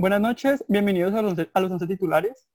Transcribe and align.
Buenas 0.00 0.22
noches, 0.22 0.64
bienvenidos 0.66 1.12
a 1.12 1.20
los, 1.20 1.34
a 1.52 1.60
los 1.60 1.70
11 1.70 1.86
titulares. 1.86 2.48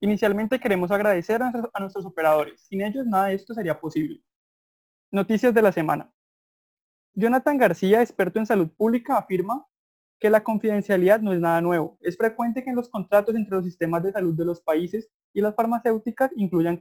Inicialmente 0.00 0.60
queremos 0.60 0.92
agradecer 0.92 1.42
a 1.42 1.80
nuestros 1.80 2.06
operadores. 2.06 2.60
Sin 2.60 2.82
ellos 2.82 3.04
nada 3.04 3.26
de 3.26 3.34
esto 3.34 3.52
sería 3.52 3.80
posible. 3.80 4.22
Noticias 5.10 5.52
de 5.52 5.60
la 5.60 5.72
semana. 5.72 6.08
Jonathan 7.14 7.58
García, 7.58 8.00
experto 8.00 8.38
en 8.38 8.46
salud 8.46 8.68
pública, 8.68 9.18
afirma 9.18 9.66
que 10.20 10.30
la 10.30 10.44
confidencialidad 10.44 11.18
no 11.20 11.32
es 11.32 11.40
nada 11.40 11.60
nuevo. 11.60 11.98
Es 12.00 12.16
frecuente 12.16 12.62
que 12.62 12.70
en 12.70 12.76
los 12.76 12.88
contratos 12.88 13.34
entre 13.34 13.56
los 13.56 13.64
sistemas 13.64 14.04
de 14.04 14.12
salud 14.12 14.36
de 14.36 14.44
los 14.44 14.60
países 14.60 15.10
y 15.32 15.40
las 15.40 15.56
farmacéuticas 15.56 16.30
incluyan 16.36 16.80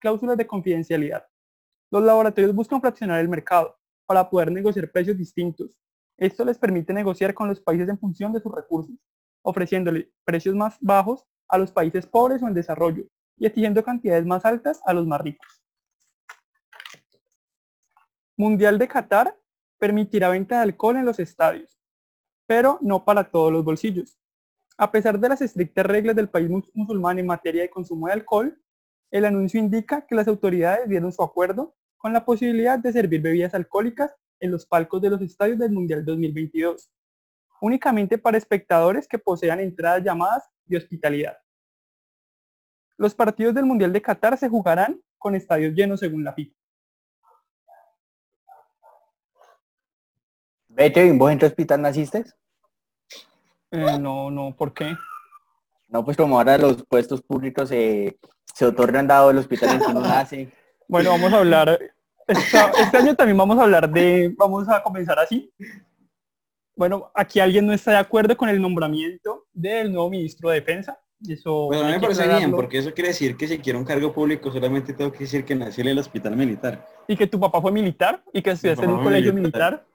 cláusulas 0.00 0.36
de 0.36 0.46
confidencialidad. 0.48 1.24
Los 1.88 2.02
laboratorios 2.02 2.52
buscan 2.52 2.80
fraccionar 2.80 3.20
el 3.20 3.28
mercado 3.28 3.78
para 4.06 4.28
poder 4.28 4.50
negociar 4.50 4.90
precios 4.90 5.16
distintos. 5.16 5.70
Esto 6.16 6.44
les 6.44 6.58
permite 6.58 6.92
negociar 6.92 7.34
con 7.34 7.48
los 7.48 7.60
países 7.60 7.88
en 7.88 7.98
función 7.98 8.32
de 8.32 8.40
sus 8.40 8.54
recursos, 8.54 8.94
ofreciéndole 9.42 10.12
precios 10.24 10.54
más 10.54 10.76
bajos 10.80 11.24
a 11.48 11.58
los 11.58 11.72
países 11.72 12.06
pobres 12.06 12.42
o 12.42 12.48
en 12.48 12.54
desarrollo 12.54 13.04
y 13.36 13.46
exigiendo 13.46 13.82
cantidades 13.82 14.24
más 14.24 14.44
altas 14.44 14.80
a 14.86 14.92
los 14.94 15.06
más 15.06 15.20
ricos. 15.20 15.62
Mundial 18.36 18.78
de 18.78 18.88
Qatar 18.88 19.38
permitirá 19.78 20.28
venta 20.28 20.56
de 20.56 20.62
alcohol 20.62 20.96
en 20.96 21.04
los 21.04 21.18
estadios, 21.18 21.78
pero 22.46 22.78
no 22.80 23.04
para 23.04 23.30
todos 23.30 23.52
los 23.52 23.64
bolsillos. 23.64 24.18
A 24.76 24.90
pesar 24.90 25.18
de 25.18 25.28
las 25.28 25.40
estrictas 25.40 25.86
reglas 25.86 26.16
del 26.16 26.28
país 26.28 26.48
musulmán 26.74 27.18
en 27.18 27.26
materia 27.26 27.62
de 27.62 27.70
consumo 27.70 28.06
de 28.06 28.14
alcohol, 28.14 28.60
el 29.10 29.24
anuncio 29.24 29.60
indica 29.60 30.06
que 30.06 30.16
las 30.16 30.26
autoridades 30.26 30.88
dieron 30.88 31.12
su 31.12 31.22
acuerdo 31.22 31.76
con 31.96 32.12
la 32.12 32.24
posibilidad 32.24 32.78
de 32.78 32.92
servir 32.92 33.20
bebidas 33.20 33.54
alcohólicas 33.54 34.14
en 34.40 34.50
los 34.50 34.66
palcos 34.66 35.00
de 35.00 35.10
los 35.10 35.20
estadios 35.20 35.58
del 35.58 35.72
Mundial 35.72 36.04
2022, 36.04 36.90
únicamente 37.60 38.18
para 38.18 38.38
espectadores 38.38 39.08
que 39.08 39.18
posean 39.18 39.60
entradas 39.60 40.02
llamadas 40.02 40.44
de 40.66 40.76
hospitalidad. 40.76 41.36
Los 42.96 43.14
partidos 43.14 43.54
del 43.54 43.64
Mundial 43.64 43.92
de 43.92 44.02
Qatar 44.02 44.36
se 44.38 44.48
jugarán 44.48 45.00
con 45.18 45.34
estadios 45.34 45.74
llenos 45.74 46.00
según 46.00 46.24
la 46.24 46.32
FIFA. 46.32 46.56
Vete, 50.68 51.12
¿vos 51.12 51.30
en 51.30 51.38
qué 51.38 51.46
hospital 51.46 51.82
naciste? 51.82 52.24
Eh, 53.70 53.98
no, 53.98 54.30
no, 54.30 54.54
¿por 54.56 54.74
qué? 54.74 54.96
No, 55.88 56.04
pues 56.04 56.16
como 56.16 56.36
ahora 56.36 56.58
los 56.58 56.84
puestos 56.84 57.22
públicos 57.22 57.68
se 57.68 58.18
otorgan 58.60 59.06
dado 59.06 59.30
el 59.30 59.38
hospital 59.38 59.76
en 59.76 59.80
que 59.80 59.86
uno 59.86 60.00
nace. 60.00 60.52
Bueno, 60.88 61.10
vamos 61.10 61.32
a 61.32 61.38
hablar, 61.38 61.93
este 62.26 62.96
año 62.96 63.14
también 63.14 63.36
vamos 63.36 63.58
a 63.58 63.62
hablar 63.62 63.90
de, 63.90 64.34
vamos 64.36 64.68
a 64.68 64.82
comenzar 64.82 65.18
así. 65.18 65.52
Bueno, 66.76 67.10
aquí 67.14 67.38
alguien 67.40 67.66
no 67.66 67.72
está 67.72 67.92
de 67.92 67.98
acuerdo 67.98 68.36
con 68.36 68.48
el 68.48 68.60
nombramiento 68.60 69.46
del 69.52 69.92
nuevo 69.92 70.10
ministro 70.10 70.50
de 70.50 70.56
Defensa. 70.56 70.98
Eso 71.26 71.66
bueno, 71.66 71.84
me 71.88 72.00
parece 72.00 72.28
bien, 72.28 72.50
porque 72.50 72.78
eso 72.78 72.92
quiere 72.92 73.08
decir 73.08 73.36
que 73.36 73.48
si 73.48 73.58
quiero 73.58 73.78
un 73.78 73.84
cargo 73.84 74.12
público 74.12 74.50
solamente 74.52 74.92
tengo 74.92 75.10
que 75.10 75.20
decir 75.20 75.44
que 75.44 75.54
nací 75.54 75.80
en 75.80 75.88
el 75.88 75.98
hospital 75.98 76.36
militar. 76.36 76.86
Y 77.08 77.16
que 77.16 77.26
tu 77.26 77.40
papá 77.40 77.62
fue 77.62 77.72
militar 77.72 78.22
y 78.32 78.42
que 78.42 78.50
estudiaste 78.50 78.84
en 78.84 78.90
un 78.90 79.02
colegio 79.02 79.32
militar. 79.32 79.86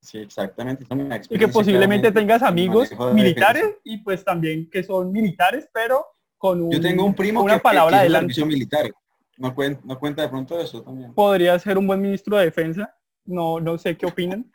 Sí, 0.00 0.18
exactamente. 0.18 0.84
Y 1.30 1.38
que 1.38 1.48
posiblemente 1.48 2.10
tengas 2.12 2.42
amigos 2.42 2.90
militares 3.12 3.76
y 3.84 3.98
pues 3.98 4.24
también 4.24 4.68
que 4.68 4.82
son 4.82 5.12
militares, 5.12 5.68
pero 5.72 6.04
con 6.36 6.62
un, 6.62 6.72
Yo 6.72 6.80
tengo 6.80 7.04
un 7.04 7.14
primo 7.14 7.42
una 7.42 7.54
que, 7.54 7.60
palabra 7.60 7.98
que 7.98 8.00
adelante. 8.00 8.44
militar. 8.44 8.90
No 9.36 9.54
cuenta, 9.54 9.80
no 9.84 9.98
cuenta 9.98 10.22
de 10.22 10.28
pronto 10.28 10.58
eso 10.58 10.82
también. 10.82 11.12
Podría 11.14 11.58
ser 11.58 11.78
un 11.78 11.86
buen 11.86 12.00
ministro 12.00 12.36
de 12.36 12.44
defensa. 12.44 12.94
No, 13.24 13.58
no 13.60 13.78
sé 13.78 13.96
qué 13.96 14.06
opinan. 14.06 14.50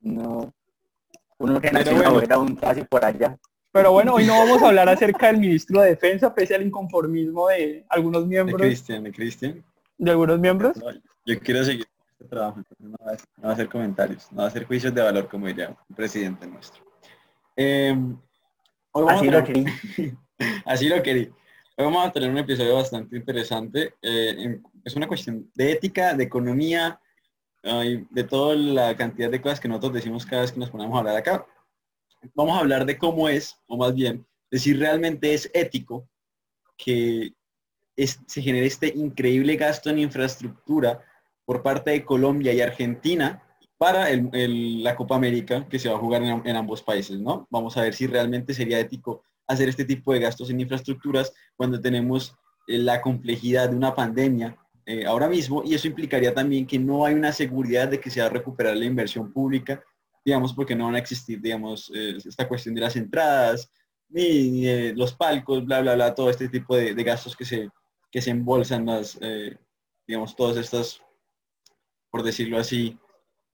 No. 0.00 0.52
Uno 1.38 1.60
que 1.60 1.70
nació 1.70 1.94
bueno. 1.94 2.20
era 2.20 2.38
un 2.38 2.54
casi 2.56 2.84
por 2.84 3.04
allá. 3.04 3.38
Pero 3.72 3.92
bueno, 3.92 4.14
hoy 4.14 4.26
no 4.26 4.34
vamos 4.34 4.62
a 4.62 4.68
hablar 4.68 4.88
acerca 4.88 5.28
del 5.28 5.38
ministro 5.38 5.80
de 5.80 5.90
Defensa, 5.90 6.34
pese 6.34 6.56
al 6.56 6.66
inconformismo 6.66 7.48
de 7.48 7.84
algunos 7.88 8.26
miembros. 8.26 8.60
De 8.60 8.66
Cristian, 8.66 9.04
de 9.04 9.12
Cristian. 9.12 9.64
De 9.96 10.10
algunos 10.10 10.40
miembros. 10.40 10.76
No, 10.76 10.90
yo 11.24 11.38
quiero 11.38 11.62
seguir 11.62 11.86
este 12.12 12.24
trabajo, 12.24 12.62
no 12.78 12.96
va, 13.06 13.12
a, 13.12 13.14
no 13.14 13.44
va, 13.44 13.50
a 13.50 13.52
hacer 13.52 13.68
comentarios, 13.68 14.26
no 14.32 14.38
va 14.38 14.44
a 14.44 14.46
hacer 14.48 14.64
juicios 14.64 14.92
de 14.92 15.02
valor, 15.02 15.28
como 15.28 15.46
diría 15.46 15.76
el 15.88 15.94
presidente 15.94 16.48
nuestro. 16.48 16.82
Eh, 17.56 17.96
Así 19.08 19.30
lo 19.30 19.44
querí. 19.44 19.64
Así 20.64 20.88
lo 20.88 21.02
querí. 21.02 21.32
Hoy 21.80 21.86
vamos 21.86 22.06
a 22.06 22.12
tener 22.12 22.28
un 22.28 22.36
episodio 22.36 22.74
bastante 22.74 23.16
interesante. 23.16 23.94
Eh, 24.02 24.60
es 24.84 24.96
una 24.96 25.08
cuestión 25.08 25.50
de 25.54 25.72
ética, 25.72 26.12
de 26.12 26.24
economía, 26.24 27.00
uh, 27.64 28.04
de 28.10 28.24
toda 28.24 28.54
la 28.54 28.94
cantidad 28.94 29.30
de 29.30 29.40
cosas 29.40 29.60
que 29.60 29.68
nosotros 29.68 29.94
decimos 29.94 30.26
cada 30.26 30.42
vez 30.42 30.52
que 30.52 30.60
nos 30.60 30.68
ponemos 30.68 30.94
a 30.94 30.98
hablar 30.98 31.16
acá. 31.16 31.46
Vamos 32.34 32.54
a 32.54 32.60
hablar 32.60 32.84
de 32.84 32.98
cómo 32.98 33.30
es, 33.30 33.56
o 33.66 33.78
más 33.78 33.94
bien, 33.94 34.26
de 34.50 34.58
si 34.58 34.74
realmente 34.74 35.32
es 35.32 35.50
ético 35.54 36.06
que 36.76 37.32
es, 37.96 38.20
se 38.26 38.42
genere 38.42 38.66
este 38.66 38.88
increíble 38.88 39.56
gasto 39.56 39.88
en 39.88 40.00
infraestructura 40.00 41.02
por 41.46 41.62
parte 41.62 41.92
de 41.92 42.04
Colombia 42.04 42.52
y 42.52 42.60
Argentina 42.60 43.42
para 43.78 44.06
la 44.12 44.96
Copa 44.96 45.16
América 45.16 45.66
que 45.66 45.78
se 45.78 45.88
va 45.88 45.96
a 45.96 46.00
jugar 46.00 46.22
en, 46.24 46.46
en 46.46 46.56
ambos 46.56 46.82
países, 46.82 47.18
¿no? 47.18 47.48
Vamos 47.48 47.78
a 47.78 47.82
ver 47.84 47.94
si 47.94 48.06
realmente 48.06 48.52
sería 48.52 48.78
ético 48.78 49.24
hacer 49.50 49.68
este 49.68 49.84
tipo 49.84 50.12
de 50.12 50.20
gastos 50.20 50.48
en 50.48 50.60
infraestructuras 50.60 51.32
cuando 51.56 51.80
tenemos 51.80 52.36
eh, 52.68 52.78
la 52.78 53.00
complejidad 53.00 53.68
de 53.68 53.76
una 53.76 53.94
pandemia 53.94 54.56
eh, 54.86 55.04
ahora 55.04 55.28
mismo 55.28 55.62
y 55.64 55.74
eso 55.74 55.88
implicaría 55.88 56.32
también 56.32 56.66
que 56.66 56.78
no 56.78 57.04
hay 57.04 57.14
una 57.14 57.32
seguridad 57.32 57.88
de 57.88 57.98
que 58.00 58.10
se 58.10 58.20
va 58.20 58.26
a 58.26 58.30
recuperar 58.30 58.76
la 58.76 58.84
inversión 58.84 59.32
pública, 59.32 59.82
digamos, 60.24 60.54
porque 60.54 60.76
no 60.76 60.84
van 60.84 60.94
a 60.94 61.00
existir, 61.00 61.40
digamos, 61.40 61.90
eh, 61.94 62.16
esta 62.24 62.46
cuestión 62.46 62.76
de 62.76 62.80
las 62.80 62.94
entradas, 62.94 63.72
ni, 64.08 64.92
los 64.92 65.14
palcos, 65.14 65.64
bla, 65.64 65.80
bla, 65.80 65.94
bla, 65.94 66.14
todo 66.14 66.30
este 66.30 66.48
tipo 66.48 66.76
de, 66.76 66.94
gastos 67.02 67.36
que 67.36 67.44
se, 67.44 67.68
que 68.10 68.20
se 68.20 68.30
embolsan 68.30 68.86
las, 68.86 69.18
digamos, 70.06 70.34
todas 70.34 70.56
estas, 70.56 71.00
por 72.10 72.24
decirlo 72.24 72.58
así, 72.58 72.98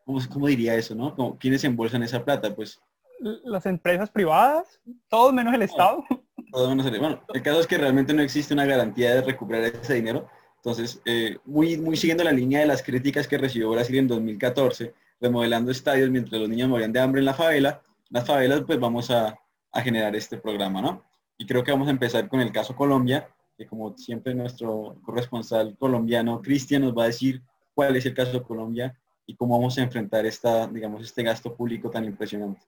¿cómo, 0.05 0.19
cómo 0.33 0.47
diría 0.47 0.75
eso, 0.75 0.95
no? 0.95 1.37
¿Quiénes 1.39 1.65
embolsan 1.65 2.03
esa 2.03 2.25
plata? 2.25 2.55
Pues 2.55 2.81
las 3.21 3.67
empresas 3.67 4.11
privadas, 4.11 4.81
todos 5.09 5.33
menos 5.33 5.55
el 5.55 5.63
Estado. 5.63 6.05
Todo 6.53 6.69
menos 6.71 6.87
el, 6.87 6.99
bueno, 6.99 7.23
el 7.35 7.43
caso 7.43 7.61
es 7.61 7.67
que 7.67 7.77
realmente 7.77 8.15
no 8.15 8.23
existe 8.23 8.55
una 8.55 8.65
garantía 8.65 9.15
de 9.15 9.23
recuperar 9.23 9.65
ese 9.65 9.95
dinero. 9.95 10.29
Entonces, 10.57 11.01
eh, 11.05 11.39
muy, 11.45 11.77
muy 11.77 11.97
siguiendo 11.97 12.25
la 12.25 12.33
línea 12.33 12.61
de 12.61 12.67
las 12.67 12.83
críticas 12.83 13.29
que 13.29 13.39
recibió 13.39 13.71
Brasil 13.71 13.97
en 13.97 14.09
2014, 14.09 14.95
remodelando 15.21 15.71
estadios 15.71 16.11
mientras 16.11 16.41
los 16.41 16.49
niños 16.49 16.69
morían 16.69 16.93
de 16.93 17.01
hambre 17.01 17.21
en 17.21 17.27
la 17.27 17.35
favela, 17.35 17.83
las 18.11 18.27
favelas, 18.27 18.63
pues 18.67 18.79
vamos 18.79 19.11
a, 19.11 19.39
a 19.73 19.83
generar 19.83 20.15
este 20.17 20.39
programa, 20.39 20.81
¿no? 20.81 21.05
Y 21.39 21.47
creo 21.47 21.63
que 21.63 21.73
vamos 21.73 21.89
a 21.89 21.93
empezar 21.93 22.29
con 22.29 22.41
el 22.41 22.53
caso 22.53 22.75
Colombia, 22.75 23.29
que 23.57 23.67
como 23.67 23.97
siempre 23.97 24.35
nuestro 24.35 24.97
corresponsal 25.05 25.77
colombiano, 25.79 26.41
Cristian, 26.41 26.83
nos 26.83 26.97
va 26.97 27.05
a 27.05 27.09
decir 27.09 27.43
cuál 27.75 27.97
es 27.97 28.07
el 28.07 28.15
caso 28.15 28.43
Colombia 28.43 28.99
y 29.27 29.35
cómo 29.35 29.59
vamos 29.59 29.77
a 29.79 29.83
enfrentar 29.83 30.25
esta, 30.25 30.67
digamos, 30.67 31.03
este 31.03 31.23
gasto 31.23 31.55
público 31.55 31.91
tan 31.91 32.05
impresionante. 32.05 32.63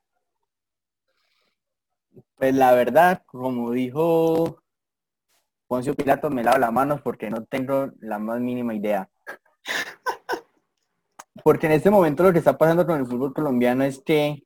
Pues 2.38 2.54
la 2.54 2.72
verdad, 2.72 3.22
como 3.26 3.72
dijo 3.72 4.62
Poncio 5.66 5.94
Pilato, 5.94 6.30
me 6.30 6.44
lavo 6.44 6.58
las 6.58 6.72
manos 6.72 7.00
porque 7.02 7.30
no 7.30 7.44
tengo 7.44 7.90
la 7.98 8.20
más 8.20 8.40
mínima 8.40 8.74
idea. 8.74 9.08
Porque 11.44 11.66
en 11.66 11.72
este 11.72 11.90
momento 11.90 12.24
lo 12.24 12.32
que 12.32 12.40
está 12.40 12.58
pasando 12.58 12.84
con 12.84 12.98
el 12.98 13.06
fútbol 13.06 13.32
colombiano 13.32 13.84
es 13.84 14.02
que 14.02 14.42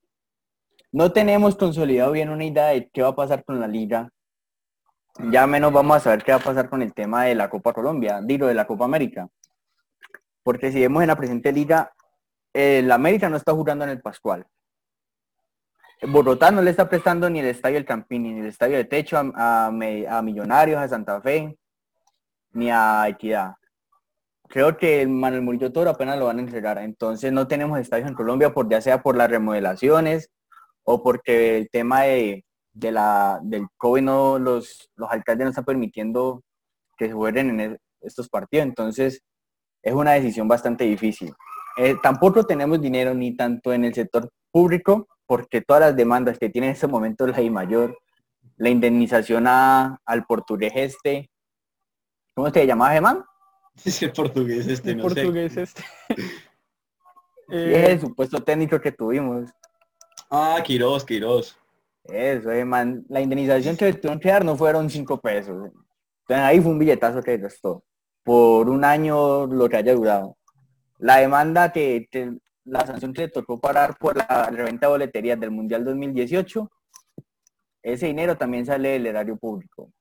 no 0.93 1.11
tenemos 1.13 1.57
consolidado 1.57 2.13
bien 2.13 2.29
una 2.29 2.45
idea 2.45 2.67
de 2.67 2.89
qué 2.91 3.03
va 3.03 3.09
a 3.09 3.17
pasar 3.17 3.45
con 3.45 3.59
la 3.59 3.67
liga. 3.67 4.11
Ya 5.31 5.47
menos 5.47 5.73
vamos 5.73 5.97
a 5.97 6.01
saber 6.01 6.23
qué 6.23 6.33
va 6.33 6.39
a 6.39 6.43
pasar 6.43 6.69
con 6.69 6.83
el 6.83 6.93
tema 6.93 7.25
de 7.25 7.35
la 7.35 7.51
Copa 7.51 7.73
Colombia, 7.73 8.21
digo, 8.23 8.47
de 8.47 8.55
la 8.55 8.67
Copa 8.67 8.85
América. 8.85 9.29
Porque 10.43 10.71
si 10.71 10.81
vemos 10.81 11.03
en 11.03 11.09
la 11.09 11.17
presente 11.17 11.51
liga, 11.51 11.93
el 12.53 12.91
América 12.93 13.29
no 13.29 13.37
está 13.37 13.53
jugando 13.53 13.85
en 13.85 13.91
el 13.91 14.03
Pascual. 14.03 14.47
Bogotá 16.05 16.51
no 16.51 16.63
le 16.63 16.71
está 16.71 16.89
prestando 16.89 17.31
ni 17.31 17.39
el 17.39 17.47
estadio 17.47 17.77
del 17.77 17.85
Campín, 17.85 18.25
ni 18.25 18.41
el 18.41 18.47
estadio 18.47 18.77
de 18.77 18.85
techo 18.85 19.17
a, 19.17 19.67
a, 19.67 20.23
Millonarios, 20.23 20.81
a 20.81 20.89
Santa 20.89 21.21
Fe, 21.21 21.57
ni 22.53 22.71
a 22.71 23.07
Equidad. 23.09 23.55
Creo 24.49 24.77
que 24.77 25.03
el 25.03 25.09
Manuel 25.09 25.43
Murillo 25.43 25.73
Toro 25.73 25.91
apenas 25.91 26.19
lo 26.19 26.27
van 26.27 26.39
a 26.39 26.43
entregar. 26.43 26.79
Entonces 26.79 27.33
no 27.33 27.47
tenemos 27.47 27.79
estadios 27.79 28.09
en 28.09 28.15
Colombia, 28.15 28.53
por, 28.53 28.69
ya 28.69 28.81
sea 28.81 29.01
por 29.01 29.17
las 29.17 29.31
remodelaciones 29.31 30.29
o 30.83 31.03
porque 31.03 31.59
el 31.59 31.71
tema 31.71 32.03
de, 32.03 32.45
de 32.73 32.93
la, 32.93 33.39
del 33.43 33.69
COVID 33.77 34.03
no, 34.03 34.39
los, 34.41 34.91
los 34.97 35.11
alcaldes 35.11 35.45
no 35.45 35.51
están 35.51 35.65
permitiendo 35.65 36.43
que 36.97 37.07
se 37.07 37.13
jueguen 37.13 37.61
en 37.61 37.79
estos 38.01 38.29
partidos. 38.29 38.67
Entonces 38.67 39.23
es 39.81 39.95
una 39.95 40.13
decisión 40.13 40.49
bastante 40.49 40.85
difícil. 40.85 41.33
Eh, 41.77 41.95
tampoco 42.03 42.45
tenemos 42.45 42.81
dinero 42.81 43.15
ni 43.15 43.37
tanto 43.37 43.73
en 43.73 43.85
el 43.85 43.95
sector 43.95 44.29
público 44.51 45.07
porque 45.33 45.63
todas 45.63 45.81
las 45.81 45.97
demandas 45.97 46.39
que 46.39 46.51
tiene 46.51 46.67
en 46.67 46.75
este 46.75 46.87
momento 46.87 47.27
la 47.27 47.41
I 47.41 47.49
mayor, 47.49 47.99
la 48.59 48.69
indemnización 48.69 49.47
a, 49.47 49.99
al 50.05 50.27
portugués 50.27 50.75
este, 50.75 51.31
¿cómo 52.35 52.51
se 52.51 52.67
llamaba 52.67 52.93
Germán? 52.93 53.25
Es 53.83 54.03
el 54.03 54.13
portugués 54.13 54.67
este, 54.67 54.91
el 54.91 54.99
no 54.99 55.05
portugués 55.05 55.55
sé. 55.55 55.63
este. 55.63 55.83
eh, 57.51 57.83
es 57.83 57.89
el 57.89 58.01
supuesto 58.03 58.43
técnico 58.43 58.79
que 58.79 58.93
tuvimos. 58.93 59.49
Ah, 60.29 60.61
Quiroz, 60.63 61.03
Quiroz. 61.03 61.57
Eso, 62.05 62.51
eh, 62.51 62.67
man. 62.67 63.03
La 63.09 63.23
indemnización 63.23 63.75
que 63.75 63.91
tuvieron 63.95 64.21
que 64.21 64.29
dar 64.29 64.45
no 64.45 64.55
fueron 64.55 64.91
cinco 64.91 65.19
pesos. 65.19 65.71
Entonces 66.29 66.45
ahí 66.45 66.61
fue 66.61 66.73
un 66.73 66.79
billetazo 66.79 67.23
que 67.23 67.39
gastó. 67.39 67.83
Por 68.23 68.69
un 68.69 68.85
año 68.85 69.47
lo 69.47 69.67
que 69.71 69.79
haya 69.79 69.95
durado. 69.95 70.37
La 70.99 71.17
demanda 71.17 71.73
que, 71.73 72.07
que- 72.11 72.37
la 72.65 72.87
sanción 72.87 73.13
que 73.13 73.23
le 73.23 73.29
tocó 73.29 73.61
parar 73.61 73.97
por 73.99 74.17
la 74.17 74.49
reventa 74.51 74.87
de 74.87 74.93
boleterías 74.93 75.39
del 75.39 75.51
Mundial 75.51 75.85
2018, 75.85 76.71
ese 77.83 78.07
dinero 78.07 78.37
también 78.37 78.65
sale 78.65 78.91
del 78.91 79.07
erario 79.07 79.37
público. 79.37 79.93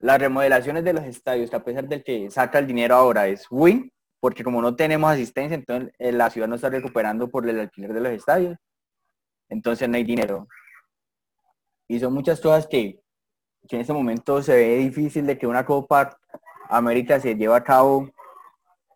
Las 0.00 0.18
remodelaciones 0.18 0.84
de 0.84 0.92
los 0.92 1.04
estadios, 1.04 1.48
que 1.48 1.56
a 1.56 1.64
pesar 1.64 1.88
del 1.88 2.04
que 2.04 2.30
saca 2.30 2.58
el 2.58 2.66
dinero 2.66 2.94
ahora 2.94 3.26
es 3.26 3.46
win, 3.50 3.90
porque 4.20 4.44
como 4.44 4.60
no 4.60 4.76
tenemos 4.76 5.10
asistencia, 5.10 5.54
entonces 5.54 5.94
eh, 5.98 6.12
la 6.12 6.30
ciudad 6.30 6.48
no 6.48 6.56
está 6.56 6.68
recuperando 6.68 7.28
por 7.28 7.48
el 7.48 7.60
alquiler 7.60 7.92
de 7.92 8.00
los 8.00 8.12
estadios, 8.12 8.56
entonces 9.48 9.88
no 9.88 9.96
hay 9.96 10.04
dinero. 10.04 10.46
Y 11.88 11.98
son 12.00 12.12
muchas 12.12 12.40
cosas 12.40 12.66
que, 12.66 13.00
que 13.68 13.76
en 13.76 13.82
este 13.82 13.92
momento 13.92 14.42
se 14.42 14.54
ve 14.54 14.76
difícil 14.78 15.26
de 15.26 15.38
que 15.38 15.46
una 15.46 15.64
Copa 15.64 16.18
América 16.68 17.20
se 17.20 17.34
lleve 17.34 17.54
a 17.54 17.62
cabo 17.62 18.10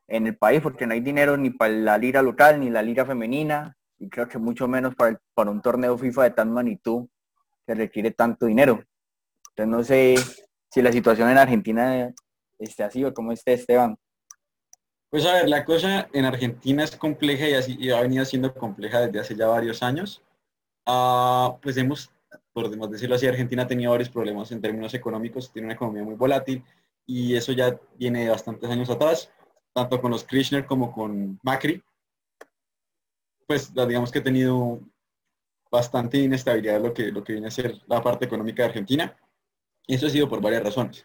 en 0.09 0.27
el 0.27 0.37
país, 0.37 0.61
porque 0.61 0.87
no 0.87 0.95
hay 0.95 1.01
dinero 1.01 1.37
ni 1.37 1.51
para 1.51 1.73
la 1.73 1.99
liga 1.99 2.23
local 2.23 2.59
ni 2.61 2.71
la 2.71 2.83
liga 2.83 3.05
femenina, 3.05 3.77
y 3.99 4.09
creo 4.09 4.27
que 4.29 4.39
mucho 4.39 4.67
menos 4.67 4.95
para, 4.95 5.11
el- 5.11 5.19
para 5.35 5.51
un 5.51 5.61
torneo 5.61 5.97
FIFA 5.99 6.25
de 6.25 6.31
tan 6.31 6.53
magnitud 6.53 7.07
que 7.67 7.75
requiere 7.75 8.11
tanto 8.11 8.47
dinero. 8.47 8.83
Entonces 9.51 9.69
no 9.69 9.85
sé 9.85 10.15
si 10.71 10.83
la 10.83 10.93
situación 10.93 11.29
en 11.31 11.39
Argentina 11.39 12.13
esté 12.59 12.85
así 12.85 13.05
o 13.05 13.13
cómo 13.13 13.33
esté 13.33 13.53
Esteban. 13.53 13.97
Pues 15.11 15.25
a 15.27 15.35
ver, 15.35 15.49
la 15.49 15.65
cosa 15.65 16.09
en 16.13 16.25
Argentina 16.27 16.85
es 16.85 16.95
compleja 16.97 17.49
y, 17.49 17.55
así, 17.55 17.77
y 17.79 17.91
ha 17.91 18.01
venido 18.01 18.25
siendo 18.25 18.55
compleja 18.55 19.01
desde 19.01 19.21
hace 19.21 19.37
ya 19.37 19.47
varios 19.47 19.83
años. 19.83 20.23
Ah, 20.87 21.57
pues 21.63 21.77
hemos, 21.77 22.11
por 22.53 22.71
demás 22.71 22.91
decirlo 22.91 23.15
así, 23.15 23.27
Argentina 23.27 23.63
ha 23.63 23.67
tenido 23.67 23.91
varios 23.91 24.11
problemas 24.11 24.53
en 24.53 24.61
términos 24.61 24.93
económicos, 24.95 25.53
tiene 25.53 25.67
una 25.67 25.75
economía 25.75 26.03
muy 26.03 26.15
volátil 26.15 26.63
y 27.07 27.35
eso 27.35 27.53
ya 27.53 27.79
viene 27.99 28.25
de 28.25 28.31
bastantes 28.31 28.69
años 28.71 28.91
atrás, 28.91 29.31
tanto 29.79 30.01
con 30.01 30.11
los 30.11 30.25
Kirchner 30.25 30.67
como 30.67 30.93
con 30.93 31.39
Macri. 31.43 31.83
Pues 33.47 33.73
digamos 33.73 34.11
que 34.11 34.19
ha 34.19 34.23
tenido 34.23 34.81
bastante 35.71 36.19
inestabilidad 36.19 36.81
lo 36.81 36.93
que, 36.93 37.13
lo 37.13 37.23
que 37.23 37.35
viene 37.35 37.47
a 37.47 37.53
ser 37.53 37.81
la 37.87 38.03
parte 38.03 38.25
económica 38.25 38.63
de 38.63 38.71
Argentina. 38.71 39.17
Y 39.87 39.95
eso 39.95 40.07
ha 40.07 40.11
sido 40.11 40.29
por 40.29 40.41
varias 40.41 40.65
razones. 40.65 41.05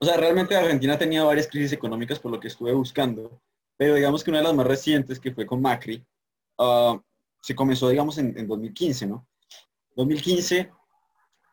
O 0.00 0.06
sea, 0.06 0.16
realmente 0.16 0.56
Argentina 0.56 0.94
ha 0.94 0.98
tenido 0.98 1.26
varias 1.26 1.48
crisis 1.48 1.72
económicas 1.72 2.18
por 2.18 2.32
lo 2.32 2.40
que 2.40 2.48
estuve 2.48 2.72
buscando, 2.72 3.40
pero 3.76 3.94
digamos 3.94 4.24
que 4.24 4.30
una 4.30 4.38
de 4.38 4.44
las 4.44 4.54
más 4.54 4.66
recientes, 4.66 5.20
que 5.20 5.32
fue 5.32 5.44
con 5.44 5.60
Macri, 5.60 6.04
ah, 6.58 7.00
se 7.42 7.54
comenzó, 7.54 7.88
digamos, 7.88 8.16
en, 8.18 8.36
en 8.38 8.46
2015, 8.46 9.06
¿no? 9.06 9.26
2015, 9.96 10.70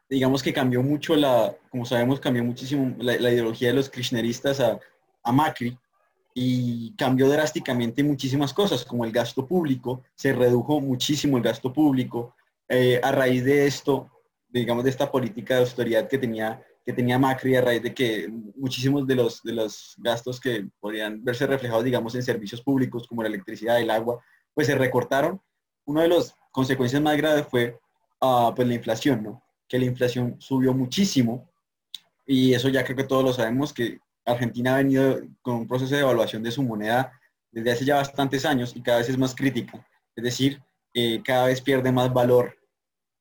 digamos 0.10 0.42
que 0.42 0.54
cambió 0.54 0.82
mucho 0.84 1.16
la, 1.16 1.56
como 1.70 1.86
sabemos, 1.86 2.20
cambió 2.20 2.44
muchísimo 2.44 2.96
la, 3.00 3.18
la 3.18 3.32
ideología 3.32 3.70
de 3.70 3.74
los 3.76 3.90
kirchneristas 3.90 4.60
a, 4.60 4.80
a 5.24 5.32
Macri 5.32 5.78
y 6.38 6.94
cambió 6.98 7.30
drásticamente 7.30 8.04
muchísimas 8.04 8.54
cosas, 8.54 8.84
como 8.84 9.06
el 9.06 9.14
gasto 9.14 9.48
público, 9.48 10.04
se 10.14 10.34
redujo 10.34 10.82
muchísimo 10.82 11.38
el 11.38 11.44
gasto 11.44 11.72
público. 11.72 12.36
Eh, 12.68 13.00
a 13.02 13.14
raíz 13.14 13.46
de 13.46 13.66
esto, 13.66 14.12
digamos, 14.50 14.84
de 14.84 14.90
esta 14.90 15.10
política 15.10 15.54
de 15.56 15.62
austeridad 15.62 16.10
que 16.10 16.18
tenía 16.18 16.62
que 16.86 16.94
tenía 16.94 17.18
Macri 17.18 17.56
a 17.56 17.62
raíz 17.62 17.82
de 17.82 17.96
que 17.96 18.30
muchísimos 18.56 19.08
de 19.08 19.16
los, 19.16 19.42
de 19.42 19.54
los 19.54 19.96
gastos 19.98 20.40
que 20.40 20.68
podrían 20.80 21.24
verse 21.24 21.48
reflejados, 21.48 21.84
digamos, 21.84 22.14
en 22.14 22.22
servicios 22.22 22.62
públicos 22.62 23.08
como 23.08 23.24
la 23.24 23.30
electricidad, 23.30 23.82
el 23.82 23.90
agua, 23.90 24.24
pues 24.54 24.68
se 24.68 24.76
recortaron. 24.76 25.42
Una 25.86 26.04
de 26.04 26.10
las 26.10 26.36
consecuencias 26.52 27.02
más 27.02 27.18
graves 27.18 27.48
fue 27.50 27.80
ah, 28.22 28.54
pues 28.56 28.68
la 28.68 28.76
inflación, 28.76 29.24
¿no? 29.24 29.44
Que 29.68 29.80
la 29.80 29.86
inflación 29.86 30.36
subió 30.38 30.76
muchísimo 30.76 31.50
y 32.24 32.54
eso 32.54 32.70
ya 32.70 32.84
creo 32.84 32.98
que 32.98 33.04
todos 33.04 33.24
lo 33.24 33.34
sabemos, 33.34 33.74
que 33.74 34.00
Argentina 34.26 34.74
ha 34.74 34.78
venido 34.78 35.22
con 35.42 35.56
un 35.56 35.68
proceso 35.68 35.94
de 35.94 36.02
evaluación 36.02 36.42
de 36.42 36.52
su 36.52 36.64
moneda 36.64 37.12
desde 37.52 37.72
hace 37.72 37.86
ya 37.86 37.96
bastantes 37.96 38.46
años 38.46 38.76
y 38.76 38.82
cada 38.82 38.98
vez 38.98 39.10
es 39.10 39.18
más 39.18 39.36
crítica. 39.36 39.86
Es 40.16 40.24
decir, 40.24 40.62
eh, 40.94 41.22
cada 41.24 41.48
vez 41.48 41.62
pierde 41.62 41.92
más 41.92 42.12
valor 42.12 42.58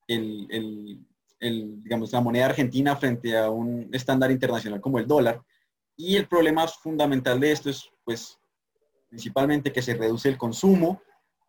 el, 0.08 1.06
digamos, 1.40 2.12
la 2.12 2.20
moneda 2.20 2.46
argentina 2.46 2.96
frente 2.96 3.36
a 3.36 3.50
un 3.50 3.88
estándar 3.92 4.30
internacional 4.30 4.80
como 4.80 4.98
el 4.98 5.06
dólar. 5.06 5.42
Y 5.96 6.16
el 6.16 6.26
problema 6.26 6.66
fundamental 6.66 7.38
de 7.38 7.52
esto 7.52 7.70
es, 7.70 7.88
pues, 8.04 8.38
principalmente 9.08 9.72
que 9.72 9.82
se 9.82 9.94
reduce 9.94 10.28
el 10.28 10.38
consumo, 10.38 11.00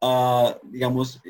uh, 0.02 0.52
digamos, 0.64 1.22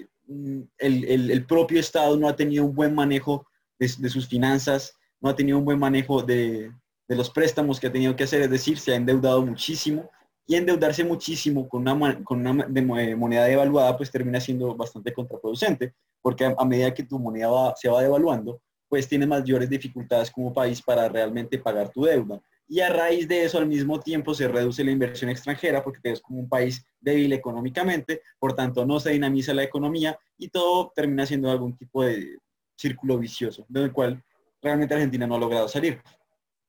el, 0.77 1.45
propio 1.47 1.79
Estado 1.79 2.17
no 2.17 2.27
ha 2.27 2.35
tenido 2.35 2.65
un 2.65 2.75
buen 2.75 2.93
manejo 2.93 3.47
de 3.79 4.09
sus 4.09 4.27
finanzas, 4.27 4.97
no 5.21 5.29
ha 5.29 5.35
tenido 5.35 5.57
un 5.57 5.65
buen 5.65 5.79
manejo 5.79 6.21
de, 6.21 6.71
de, 7.07 7.15
los 7.15 7.29
préstamos 7.29 7.79
que 7.79 7.87
ha 7.87 7.91
tenido 7.91 8.15
que 8.15 8.23
hacer, 8.23 8.41
es 8.41 8.49
decir, 8.49 8.79
se 8.79 8.93
ha 8.93 8.95
endeudado 8.95 9.45
muchísimo 9.45 10.09
y 10.47 10.55
endeudarse 10.55 11.03
muchísimo 11.03 11.67
con 11.67 11.87
una, 11.87 12.23
con 12.23 12.45
una 12.45 12.65
de 12.65 13.15
moneda 13.15 13.45
devaluada 13.45 13.97
pues 13.97 14.11
termina 14.11 14.39
siendo 14.39 14.75
bastante 14.75 15.13
contraproducente, 15.13 15.93
porque 16.21 16.45
a, 16.45 16.65
medida 16.65 16.93
que 16.93 17.03
tu 17.03 17.19
moneda 17.19 17.73
se 17.75 17.89
va 17.89 18.01
devaluando, 18.01 18.61
pues 18.87 19.07
tienes 19.07 19.27
mayores 19.27 19.69
dificultades 19.69 20.29
como 20.29 20.53
país 20.53 20.81
para 20.81 21.09
realmente 21.09 21.57
pagar 21.57 21.89
tu 21.89 22.03
deuda. 22.03 22.39
Y 22.67 22.79
a 22.79 22.89
raíz 22.89 23.27
de 23.27 23.43
eso, 23.43 23.59
al 23.59 23.67
mismo 23.67 23.99
tiempo, 23.99 24.33
se 24.33 24.47
reduce 24.47 24.83
la 24.83 24.91
inversión 24.91 25.29
extranjera 25.29 25.83
porque 25.83 25.99
ves 26.03 26.21
como 26.21 26.39
un 26.39 26.49
país 26.49 26.83
débil 26.99 27.33
económicamente, 27.33 28.21
por 28.39 28.53
tanto, 28.53 28.85
no 28.85 28.99
se 28.99 29.11
dinamiza 29.11 29.53
la 29.53 29.63
economía 29.63 30.17
y 30.37 30.49
todo 30.49 30.91
termina 30.95 31.25
siendo 31.25 31.51
algún 31.51 31.77
tipo 31.77 32.03
de 32.03 32.37
círculo 32.75 33.17
vicioso, 33.17 33.65
del 33.69 33.91
cual 33.91 34.23
realmente 34.61 34.95
Argentina 34.95 35.27
no 35.27 35.35
ha 35.35 35.39
logrado 35.39 35.67
salir. 35.67 36.01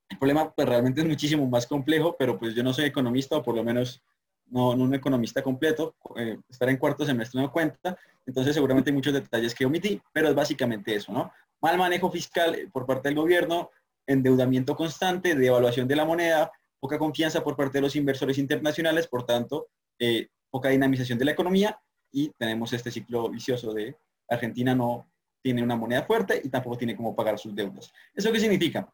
El 0.09 0.19
problema 0.19 0.53
pues, 0.53 0.69
realmente 0.69 1.01
es 1.01 1.07
muchísimo 1.07 1.47
más 1.47 1.67
complejo, 1.67 2.17
pero 2.19 2.39
pues 2.39 2.55
yo 2.55 2.63
no 2.63 2.73
soy 2.73 2.87
economista, 2.87 3.37
o 3.37 3.43
por 3.43 3.55
lo 3.55 3.65
menos 3.65 4.03
no, 4.47 4.77
no 4.77 4.85
un 4.85 4.95
economista 4.95 5.43
completo. 5.43 5.97
Eh, 6.17 6.39
estar 6.49 6.69
en 6.69 6.77
cuarto 6.77 7.05
semestre 7.05 7.41
no 7.41 7.51
cuenta, 7.51 7.97
entonces 8.25 8.55
seguramente 8.55 8.91
hay 8.91 8.95
muchos 8.95 9.13
detalles 9.13 9.55
que 9.55 9.67
omití, 9.67 10.01
pero 10.13 10.29
es 10.29 10.35
básicamente 10.35 10.95
eso, 10.95 11.13
¿no? 11.13 11.33
Mal 11.61 11.79
manejo 11.79 12.11
fiscal 12.11 12.69
por 12.73 12.87
parte 12.87 13.09
del 13.09 13.17
gobierno, 13.17 13.71
endeudamiento 14.07 14.77
constante, 14.77 15.35
devaluación 15.35 15.89
de 15.89 15.97
la 15.97 16.05
moneda, 16.05 16.53
poca 16.79 16.99
confianza 16.99 17.43
por 17.43 17.57
parte 17.57 17.79
de 17.79 17.83
los 17.83 17.97
inversores 17.97 18.39
internacionales, 18.39 19.09
por 19.09 19.25
tanto, 19.25 19.69
eh, 19.99 20.29
poca 20.51 20.69
dinamización 20.69 21.19
de 21.19 21.25
la 21.25 21.33
economía 21.33 21.81
y 22.13 22.31
tenemos 22.39 22.73
este 22.73 22.91
ciclo 22.91 23.29
vicioso 23.29 23.73
de 23.73 23.97
Argentina 24.29 24.75
no 24.75 25.07
tiene 25.43 25.63
una 25.63 25.77
moneda 25.77 26.03
fuerte 26.03 26.41
y 26.43 26.49
tampoco 26.49 26.77
tiene 26.77 26.97
cómo 26.97 27.15
pagar 27.15 27.39
sus 27.39 27.55
deudas. 27.55 27.93
¿Eso 28.15 28.33
qué 28.33 28.41
significa? 28.41 28.89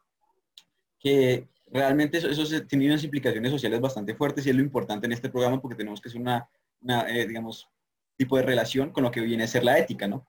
Que 1.03 1.47
realmente 1.67 2.17
eso, 2.17 2.29
eso 2.29 2.65
tiene 2.65 2.87
unas 2.87 3.03
implicaciones 3.03 3.51
sociales 3.51 3.81
bastante 3.81 4.15
fuertes 4.15 4.45
y 4.45 4.49
es 4.49 4.55
lo 4.55 4.61
importante 4.61 5.05
en 5.05 5.11
este 5.11 5.29
programa 5.29 5.61
porque 5.61 5.75
tenemos 5.75 5.99
que 5.99 6.09
hacer 6.09 6.21
una, 6.21 6.49
una 6.81 7.09
eh, 7.09 7.27
digamos, 7.27 7.69
tipo 8.17 8.37
de 8.37 8.43
relación 8.43 8.91
con 8.91 9.03
lo 9.03 9.11
que 9.11 9.21
viene 9.21 9.43
a 9.43 9.47
ser 9.47 9.63
la 9.63 9.77
ética, 9.77 10.07
¿no? 10.07 10.25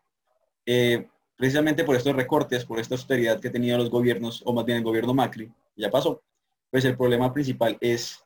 Eh, 0.67 1.07
precisamente 1.37 1.85
por 1.85 1.97
estos 1.97 2.17
recortes, 2.17 2.65
por 2.65 2.81
esta 2.81 2.95
austeridad 2.95 3.41
que 3.41 3.49
han 3.49 3.53
tenido 3.53 3.79
los 3.79 3.91
gobiernos, 3.91 4.43
o 4.45 4.53
más 4.53 4.65
bien 4.65 4.79
el 4.79 4.85
gobierno 4.85 5.15
Macri, 5.15 5.51
ya 5.77 5.91
pasó, 5.91 6.23
pues 6.71 6.85
el 6.85 6.97
problema 6.97 7.33
principal 7.33 7.77
es 7.81 8.25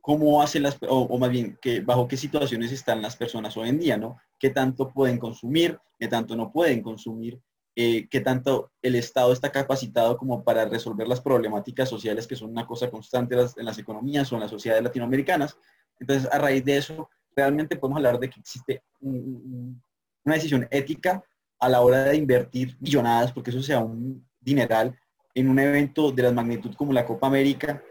cómo 0.00 0.42
hacen 0.42 0.62
las, 0.62 0.78
o, 0.82 1.00
o, 1.00 1.18
más 1.18 1.30
bien, 1.30 1.58
que, 1.60 1.80
bajo 1.80 2.08
qué 2.08 2.16
situaciones 2.16 2.72
están 2.72 3.02
las 3.02 3.16
personas 3.16 3.56
hoy 3.56 3.68
en 3.68 3.78
día, 3.78 3.96
¿no? 3.96 4.18
¿Qué 4.38 4.50
tanto 4.50 4.90
pueden 4.90 5.18
consumir? 5.18 5.78
¿Qué 5.98 6.08
tanto 6.08 6.36
no 6.36 6.50
pueden 6.50 6.82
consumir? 6.82 7.40
Eh, 7.82 8.08
¿Qué 8.10 8.20
tanto 8.20 8.72
el 8.82 8.94
Estado 8.94 9.32
está 9.32 9.50
capacitado 9.50 10.18
como 10.18 10.44
para 10.44 10.66
resolver 10.66 11.08
las 11.08 11.22
problemáticas 11.22 11.88
sociales 11.88 12.26
que 12.26 12.36
son 12.36 12.50
una 12.50 12.66
cosa 12.66 12.90
constante 12.90 13.34
en 13.34 13.64
las, 13.64 13.78
economías 13.78 14.30
o 14.30 14.34
en 14.34 14.42
las 14.42 14.50
sociedades 14.50 14.84
latinoamericanas? 14.84 15.56
Entonces, 15.98 16.28
a 16.30 16.36
raíz 16.36 16.62
de 16.62 16.76
eso, 16.76 17.08
realmente 17.34 17.76
podemos 17.76 17.96
hablar 17.96 18.20
de 18.20 18.28
que 18.28 18.38
existe 18.38 18.82
un, 19.00 19.82
una 20.26 20.34
decisión 20.34 20.68
ética 20.70 21.24
a 21.58 21.70
la 21.70 21.80
hora 21.80 22.04
de 22.04 22.18
invertir 22.18 22.76
millonadas, 22.80 23.32
porque 23.32 23.48
eso 23.48 23.62
sea 23.62 23.78
un 23.78 24.28
dineral, 24.38 24.94
en 25.34 25.48
un 25.48 25.58
evento 25.58 26.12
de 26.12 26.24
la 26.24 26.32
magnitud 26.32 26.74
como 26.74 26.92
la 26.92 27.06
Copa 27.06 27.28
América, 27.28 27.82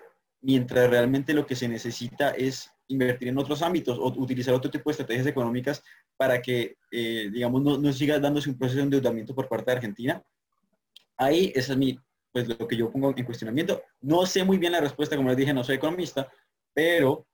mientras 0.41 0.89
realmente 0.89 1.34
lo 1.34 1.46
que 1.46 1.55
se 1.55 1.67
necesita 1.67 2.31
es 2.31 2.72
invertir 2.88 3.27
en 3.27 3.38
otros 3.38 3.62
ámbitos 3.62 3.98
o 4.00 4.08
utilizar 4.17 4.53
otro 4.53 4.72
tipo 4.72 4.89
de 4.89 4.91
estrategias 4.91 5.27
económicas 5.27 5.84
para 6.17 6.41
que, 6.41 6.77
eh, 6.91 7.29
digamos, 7.31 7.62
no, 7.62 7.77
no, 7.77 7.93
siga 7.93 8.19
dándose 8.19 8.50
un 8.50 8.58
proceso 8.58 8.77
de 8.77 8.84
endeudamiento 8.84 9.36
por 9.36 9.48
parte 9.48 9.72
de 9.72 9.77
Argentina. 9.77 10.24
Ahí, 11.17 11.51
esa 11.55 11.74
es 11.74 11.77
mi, 11.77 12.00
pues 12.31 12.48
lo 12.48 12.67
que 12.67 12.75
yo 12.75 12.91
pongo 12.91 13.13
en 13.15 13.25
cuestionamiento. 13.25 13.81
No 14.01 14.25
sé 14.25 14.43
muy 14.43 14.58
bien 14.58 14.72
la 14.72 14.81
respuesta, 14.81 15.15
como 15.15 15.29
les 15.29 15.38
dije, 15.38 15.53
no 15.53 15.63
soy 15.63 15.75
economista, 15.75 16.27
pero 16.74 17.27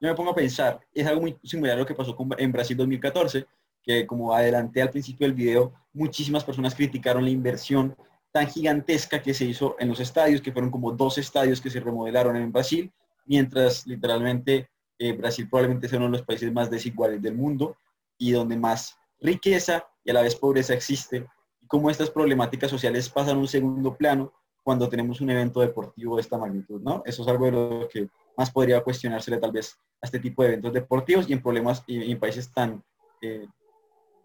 yo 0.00 0.08
me 0.08 0.14
pongo 0.14 0.30
a 0.30 0.34
pensar, 0.34 0.80
es 0.92 1.06
algo 1.06 1.20
muy 1.20 1.36
similar 1.42 1.76
a 1.76 1.80
lo 1.80 1.86
que 1.86 1.94
pasó 1.94 2.14
con, 2.14 2.28
en 2.36 2.52
Brasil 2.52 2.76
2014, 2.76 3.46
que 3.82 4.06
como 4.06 4.34
adelanté 4.34 4.82
al 4.82 4.90
principio 4.90 5.26
del 5.26 5.34
video, 5.34 5.72
muchísimas 5.92 6.44
personas 6.44 6.74
criticaron 6.74 7.24
la 7.24 7.30
inversión 7.30 7.96
tan 8.36 8.48
gigantesca 8.48 9.22
que 9.22 9.32
se 9.32 9.46
hizo 9.46 9.76
en 9.78 9.88
los 9.88 9.98
estadios, 9.98 10.42
que 10.42 10.52
fueron 10.52 10.70
como 10.70 10.92
dos 10.92 11.16
estadios 11.16 11.58
que 11.58 11.70
se 11.70 11.80
remodelaron 11.80 12.36
en 12.36 12.52
Brasil, 12.52 12.92
mientras 13.24 13.86
literalmente 13.86 14.68
eh, 14.98 15.12
Brasil 15.12 15.48
probablemente 15.48 15.88
sea 15.88 15.96
uno 15.96 16.08
de 16.08 16.18
los 16.18 16.26
países 16.26 16.52
más 16.52 16.70
desiguales 16.70 17.22
del 17.22 17.34
mundo 17.34 17.78
y 18.18 18.32
donde 18.32 18.58
más 18.58 18.98
riqueza 19.22 19.86
y 20.04 20.10
a 20.10 20.12
la 20.12 20.20
vez 20.20 20.34
pobreza 20.34 20.74
existe, 20.74 21.26
y 21.62 21.66
cómo 21.66 21.88
estas 21.88 22.10
problemáticas 22.10 22.70
sociales 22.70 23.08
pasan 23.08 23.36
a 23.36 23.40
un 23.40 23.48
segundo 23.48 23.96
plano 23.96 24.34
cuando 24.62 24.86
tenemos 24.86 25.22
un 25.22 25.30
evento 25.30 25.60
deportivo 25.60 26.16
de 26.16 26.20
esta 26.20 26.36
magnitud, 26.36 26.82
¿no? 26.82 27.02
Eso 27.06 27.22
es 27.22 27.28
algo 27.28 27.46
de 27.46 27.52
lo 27.52 27.88
que 27.88 28.10
más 28.36 28.50
podría 28.50 28.82
cuestionársele 28.82 29.38
tal 29.38 29.52
vez 29.52 29.78
a 30.02 30.04
este 30.04 30.18
tipo 30.18 30.42
de 30.42 30.48
eventos 30.48 30.74
deportivos 30.74 31.26
y 31.26 31.32
en 31.32 31.40
problemas 31.40 31.82
y, 31.86 32.12
en 32.12 32.20
países 32.20 32.52
tan, 32.52 32.84
eh, 33.22 33.46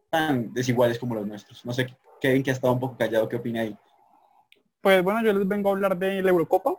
tan 0.10 0.52
desiguales 0.52 1.00
como 1.00 1.16
los 1.16 1.26
nuestros. 1.26 1.64
No 1.64 1.72
sé, 1.72 1.88
Kevin, 2.20 2.44
que 2.44 2.52
ha 2.52 2.56
estado 2.56 2.74
un 2.74 2.80
poco 2.82 2.98
callado, 2.98 3.30
¿qué 3.30 3.38
opina 3.38 3.62
ahí? 3.62 3.74
Pues 4.82 5.04
bueno, 5.04 5.24
yo 5.24 5.34
les 5.34 5.48
vengo 5.48 5.70
a 5.70 5.74
hablar 5.74 5.98
de 5.98 6.22
la 6.22 6.32
Eurocopa. 6.32 6.76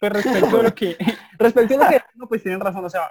Pues 0.00 0.12
respecto 0.12 0.60
a 0.60 0.62
lo 0.62 0.74
que, 0.74 0.96
respecto 1.38 1.74
a 1.74 1.84
lo 1.84 1.90
que, 1.90 2.02
no, 2.14 2.28
pues 2.28 2.42
tienen 2.42 2.60
razón, 2.60 2.84
o 2.84 2.90
sea, 2.90 3.10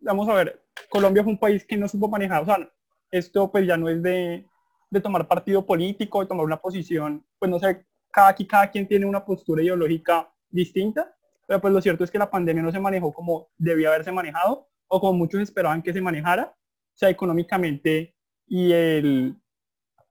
vamos 0.00 0.28
a 0.28 0.34
ver, 0.34 0.64
Colombia 0.88 1.22
fue 1.22 1.32
un 1.32 1.38
país 1.38 1.64
que 1.64 1.76
no 1.76 1.88
supo 1.88 2.08
manejar, 2.08 2.42
o 2.42 2.46
sea, 2.46 2.70
esto 3.10 3.50
pues 3.50 3.66
ya 3.66 3.76
no 3.76 3.88
es 3.88 4.02
de, 4.02 4.46
de 4.90 5.00
tomar 5.00 5.26
partido 5.26 5.64
político, 5.64 6.20
de 6.20 6.26
tomar 6.26 6.44
una 6.44 6.58
posición, 6.58 7.26
pues 7.38 7.50
no 7.50 7.58
sé, 7.58 7.86
cada, 8.10 8.34
cada 8.34 8.70
quien 8.70 8.86
tiene 8.86 9.06
una 9.06 9.24
postura 9.24 9.62
ideológica 9.62 10.30
distinta, 10.50 11.14
pero 11.46 11.60
pues 11.60 11.72
lo 11.72 11.80
cierto 11.80 12.04
es 12.04 12.10
que 12.10 12.18
la 12.18 12.30
pandemia 12.30 12.62
no 12.62 12.72
se 12.72 12.80
manejó 12.80 13.12
como 13.12 13.48
debía 13.56 13.88
haberse 13.88 14.12
manejado 14.12 14.68
o 14.86 15.00
como 15.00 15.14
muchos 15.14 15.40
esperaban 15.40 15.82
que 15.82 15.92
se 15.92 16.00
manejara, 16.00 16.54
o 16.54 16.96
sea, 16.96 17.08
económicamente 17.08 18.14
y, 18.46 18.72
el, 18.72 19.36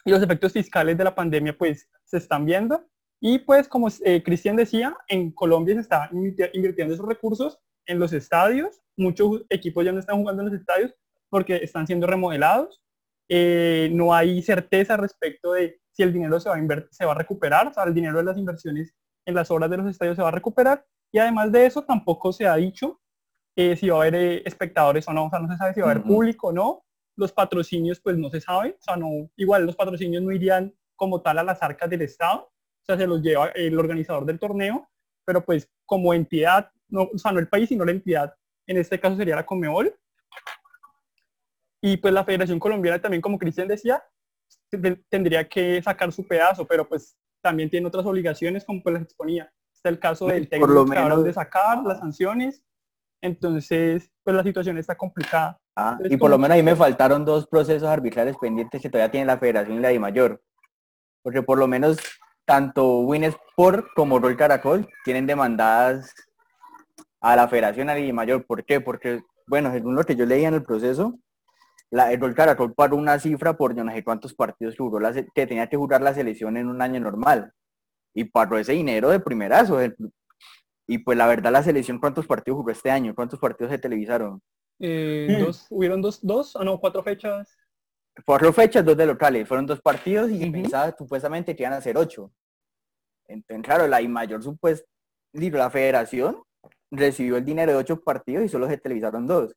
y 0.06 0.12
los 0.12 0.22
efectos 0.22 0.54
fiscales 0.54 0.98
de 0.98 1.04
la 1.04 1.16
pandemia 1.16 1.58
pues 1.58 1.90
se 2.04 2.18
están 2.18 2.46
viendo. 2.46 2.84
Y 3.20 3.40
pues 3.40 3.68
como 3.68 3.88
eh, 4.04 4.22
Cristian 4.24 4.56
decía, 4.56 4.96
en 5.08 5.32
Colombia 5.32 5.76
se 5.76 5.82
está 5.82 6.10
invirtiendo 6.12 6.94
esos 6.94 7.08
recursos 7.08 7.60
en 7.86 8.00
los 8.00 8.14
estadios. 8.14 8.82
Muchos 8.96 9.44
equipos 9.50 9.84
ya 9.84 9.92
no 9.92 10.00
están 10.00 10.18
jugando 10.18 10.44
en 10.44 10.50
los 10.50 10.60
estadios 10.60 10.94
porque 11.30 11.56
están 11.58 11.88
siendo 11.88 12.08
remodelados. 12.08 12.82
Eh, 13.30 13.90
no 13.92 14.14
hay 14.14 14.42
certeza 14.42 14.98
respecto 14.98 15.54
de 15.54 15.80
si 15.92 16.04
el 16.04 16.14
dinero 16.14 16.40
se 16.40 16.50
va, 16.50 16.56
a 16.56 16.86
se 16.92 17.06
va 17.06 17.12
a 17.12 17.18
recuperar, 17.18 17.68
o 17.68 17.74
sea, 17.74 17.84
el 17.84 17.94
dinero 17.94 18.18
de 18.18 18.24
las 18.24 18.38
inversiones 18.38 18.94
en 19.26 19.36
las 19.36 19.50
obras 19.52 19.70
de 19.70 19.78
los 19.78 19.88
estadios 19.88 20.16
se 20.16 20.22
va 20.22 20.30
a 20.30 20.32
recuperar. 20.32 20.86
Y 21.12 21.20
además 21.20 21.52
de 21.52 21.66
eso, 21.66 21.84
tampoco 21.84 22.32
se 22.32 22.46
ha 22.46 22.56
dicho 22.56 23.00
eh, 23.56 23.76
si 23.76 23.90
va 23.90 23.98
a 23.98 24.02
haber 24.02 24.16
eh, 24.16 24.44
espectadores 24.46 25.08
o 25.08 25.14
no, 25.14 25.26
o 25.26 25.30
sea, 25.30 25.40
no 25.40 25.50
se 25.50 25.58
sabe 25.58 25.74
si 25.74 25.82
va 25.82 25.88
a 25.88 25.92
haber 25.92 26.04
público 26.04 26.50
o 26.50 26.54
no. 26.54 26.84
Los 27.16 27.34
patrocinios, 27.34 28.00
pues 28.00 28.16
no 28.16 28.30
se 28.30 28.40
sabe, 28.40 28.78
o 28.80 28.84
sea, 28.84 28.96
no, 28.96 29.10
igual 29.36 29.66
los 29.66 29.76
patrocinios 29.76 30.22
no 30.22 30.32
irían 30.32 30.72
como 30.96 31.22
tal 31.24 31.40
a 31.40 31.44
las 31.44 31.64
arcas 31.64 31.90
del 31.90 32.04
Estado, 32.04 32.52
sea, 32.88 32.98
se 32.98 33.08
los 33.08 33.22
lleva 33.22 33.48
el 33.50 33.78
organizador 33.78 34.26
del 34.26 34.40
torneo, 34.40 34.90
pero 35.26 35.44
pues 35.44 35.70
como 35.86 36.14
entidad, 36.14 36.72
no, 36.90 37.04
o 37.14 37.18
sea, 37.18 37.32
no 37.32 37.40
el 37.40 37.50
país, 37.50 37.70
sino 37.70 37.86
la 37.86 37.92
entidad, 37.92 38.34
en 38.66 38.78
este 38.78 39.00
caso 39.00 39.18
sería 39.18 39.36
la 39.36 39.46
Comebol. 39.46 39.94
Y 41.82 41.98
pues 41.98 42.14
la 42.14 42.24
Federación 42.24 42.60
Colombiana 42.60 43.02
también, 43.02 43.22
como 43.22 43.38
Cristian 43.38 43.68
decía, 43.68 44.04
tendría 45.10 45.48
que 45.48 45.82
sacar 45.82 46.12
su 46.12 46.26
pedazo, 46.26 46.66
pero 46.66 46.88
pues 46.88 47.18
también 47.42 47.70
tiene 47.70 47.88
otras 47.88 48.06
obligaciones 48.06 48.66
como 48.66 48.82
pues 48.82 48.94
les 48.94 49.04
exponía. 49.04 49.52
Está 49.74 49.90
el 49.90 50.00
caso 50.00 50.28
del 50.28 50.50
técnico 50.50 50.86
que 50.86 51.24
de 51.24 51.34
sacar 51.34 51.84
las 51.84 52.00
sanciones. 52.00 52.64
Entonces, 53.22 54.12
pues 54.24 54.36
la 54.36 54.44
situación 54.44 54.78
está 54.78 54.96
complicada. 54.96 55.60
Ah, 55.76 55.98
y 56.04 56.18
por 56.18 56.30
lo 56.30 56.38
menos 56.38 56.56
ahí 56.56 56.64
me 56.64 56.76
faltaron 56.76 57.24
dos 57.26 57.48
procesos 57.48 57.88
arbitrales 57.88 58.36
pendientes 58.38 58.82
que 58.82 58.90
todavía 58.90 59.12
tiene 59.12 59.28
la 59.28 59.38
Federación 59.38 59.78
y 59.78 59.82
la 59.82 60.00
Mayor. 60.00 60.42
Porque 61.24 61.42
por 61.42 61.58
lo 61.58 61.68
menos 61.68 61.98
tanto 62.48 63.00
Winsport 63.02 63.88
como 63.94 64.20
Rol 64.20 64.38
Caracol 64.38 64.88
tienen 65.04 65.28
demandadas 65.28 66.16
a 67.20 67.36
la 67.36 67.50
Federación 67.50 67.90
y 67.98 68.14
Mayor. 68.14 68.46
¿Por 68.46 68.64
qué? 68.64 68.80
Porque, 68.80 69.22
bueno, 69.48 69.70
según 69.74 69.96
lo 69.96 70.06
que 70.06 70.16
yo 70.16 70.26
leía 70.26 70.48
en 70.48 70.54
el 70.54 70.64
proceso, 70.64 71.20
la, 71.92 72.12
el 72.12 72.36
Caracol 72.36 72.74
paró 72.74 72.96
una 72.96 73.20
cifra 73.20 73.58
por 73.58 73.76
yo 73.76 73.84
no 73.84 73.92
sé 73.92 74.02
cuántos 74.02 74.34
partidos 74.34 74.76
que, 74.76 74.84
jugó 74.84 75.00
la, 75.00 75.12
que 75.14 75.46
tenía 75.46 75.68
que 75.68 75.76
jugar 75.76 76.02
la 76.02 76.14
selección 76.14 76.56
en 76.56 76.70
un 76.70 76.82
año 76.82 77.02
normal. 77.02 77.52
Y 78.14 78.24
paró 78.24 78.58
ese 78.58 78.72
dinero 78.72 79.10
de 79.10 79.20
primerazo. 79.20 79.80
y 80.88 80.98
pues 81.00 81.18
la 81.18 81.28
verdad 81.28 81.52
la 81.52 81.64
selección, 81.64 82.00
¿cuántos 82.00 82.26
partidos 82.26 82.60
jugó 82.60 82.72
este 82.72 82.90
año? 82.90 83.14
¿Cuántos 83.14 83.40
partidos 83.40 83.74
se 83.74 83.78
televisaron? 83.78 84.42
Eh, 84.80 85.38
dos, 85.46 85.68
hubieron 85.70 86.02
dos, 86.02 86.20
dos, 86.22 86.56
ah 86.56 86.64
no, 86.64 86.80
cuatro 86.80 87.04
fechas. 87.04 87.58
Cuatro 88.26 88.52
fechas, 88.52 88.84
dos 88.84 88.98
de 88.98 89.06
locales. 89.06 89.48
Fueron 89.48 89.66
dos 89.66 89.82
partidos 89.82 90.32
y 90.32 90.50
pensaba 90.50 90.96
supuestamente 90.98 91.56
que 91.56 91.64
iban 91.64 91.74
a 91.74 91.82
ser 91.82 91.98
ocho. 91.98 92.32
Entonces, 93.28 93.64
claro, 93.64 93.88
la 93.88 94.02
I 94.02 94.08
mayor 94.08 94.42
supuesto, 94.42 94.88
la 95.34 95.70
federación 95.70 96.44
recibió 96.90 97.38
el 97.38 97.46
dinero 97.46 97.74
de 97.74 97.78
ocho 97.78 98.02
partidos 98.02 98.46
y 98.46 98.50
solo 98.50 98.68
se 98.68 98.78
televisaron 98.78 99.28
dos. 99.28 99.54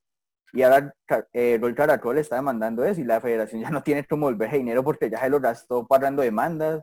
Y 0.53 0.63
ahora 0.63 0.93
eh, 1.33 1.61
el 1.63 1.75
Caracol 1.75 2.19
está 2.19 2.37
demandando 2.37 2.85
eso 2.85 3.01
y 3.01 3.05
la 3.05 3.21
federación 3.21 3.63
ya 3.63 3.71
no 3.71 3.83
tiene 3.83 4.05
cómo 4.05 4.27
volver 4.27 4.51
dinero 4.51 4.83
porque 4.83 5.09
ya 5.09 5.21
se 5.21 5.31
lo 5.31 5.41
gastó 5.41 5.87
pagando 5.87 6.23
demandas, 6.23 6.83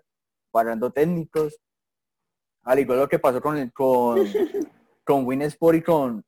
pagando 0.51 0.91
técnicos. 0.91 1.59
Al 2.63 2.79
igual 2.79 2.99
lo 2.99 3.09
que 3.09 3.19
pasó 3.19 3.41
con 3.41 3.57
el, 3.57 3.71
con, 3.71 4.19
con 5.05 5.25
Winsport 5.25 5.77
y 5.77 5.81
con, 5.81 6.25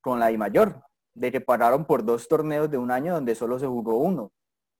con 0.00 0.20
la 0.20 0.30
I 0.30 0.36
mayor, 0.36 0.82
de 1.14 1.32
que 1.32 1.40
pararon 1.40 1.84
por 1.84 2.04
dos 2.04 2.28
torneos 2.28 2.70
de 2.70 2.78
un 2.78 2.90
año 2.90 3.14
donde 3.14 3.34
solo 3.34 3.58
se 3.58 3.66
jugó 3.66 3.98
uno. 3.98 4.32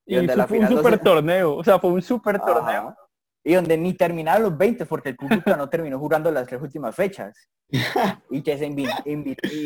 Y, 0.06 0.16
donde 0.16 0.36
la 0.36 0.46
fue 0.46 0.58
un 0.58 0.68
super 0.68 0.98
torneo, 0.98 1.56
o 1.56 1.64
sea, 1.64 1.78
fue 1.78 1.90
un 1.90 2.02
super 2.02 2.38
torneo. 2.40 2.94
Y 3.42 3.54
donde 3.54 3.76
ni 3.76 3.92
terminaron 3.94 4.42
los 4.42 4.56
20 4.56 4.86
porque 4.86 5.10
el 5.10 5.16
público 5.16 5.54
no 5.56 5.68
terminó 5.68 5.98
jugando 5.98 6.30
las 6.30 6.46
tres 6.46 6.60
últimas 6.62 6.94
fechas. 6.94 7.48
y 8.30 8.42
que 8.42 8.58
se 8.58 8.66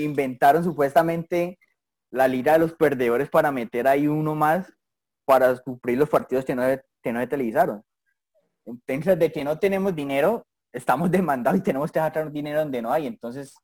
inventaron 0.05 0.65
supuestamente 0.65 1.59
la 2.11 2.27
liga 2.27 2.55
de 2.55 2.61
los 2.61 2.73
perdedores 2.73 3.29
para 3.29 3.53
meter 3.53 3.87
ahí 3.87 4.09
uno 4.09 4.35
más 4.35 4.73
para 5.25 5.57
suplir 5.57 5.99
los 5.99 6.09
partidos 6.09 6.45
que 6.45 6.55
no, 6.55 6.63
que 7.03 7.13
no 7.13 7.21
se 7.21 7.27
televisaron. 7.27 7.83
Entonces, 8.65 9.19
de 9.19 9.31
que 9.31 9.45
no 9.45 9.59
tenemos 9.59 9.95
dinero, 9.95 10.47
estamos 10.73 11.11
demandados 11.11 11.59
y 11.59 11.63
tenemos 11.63 11.93
que 11.93 12.01
sacar 12.01 12.31
dinero 12.33 12.61
donde 12.61 12.83
no 12.83 12.93
hay. 12.93 13.07
Entonces, 13.07 13.55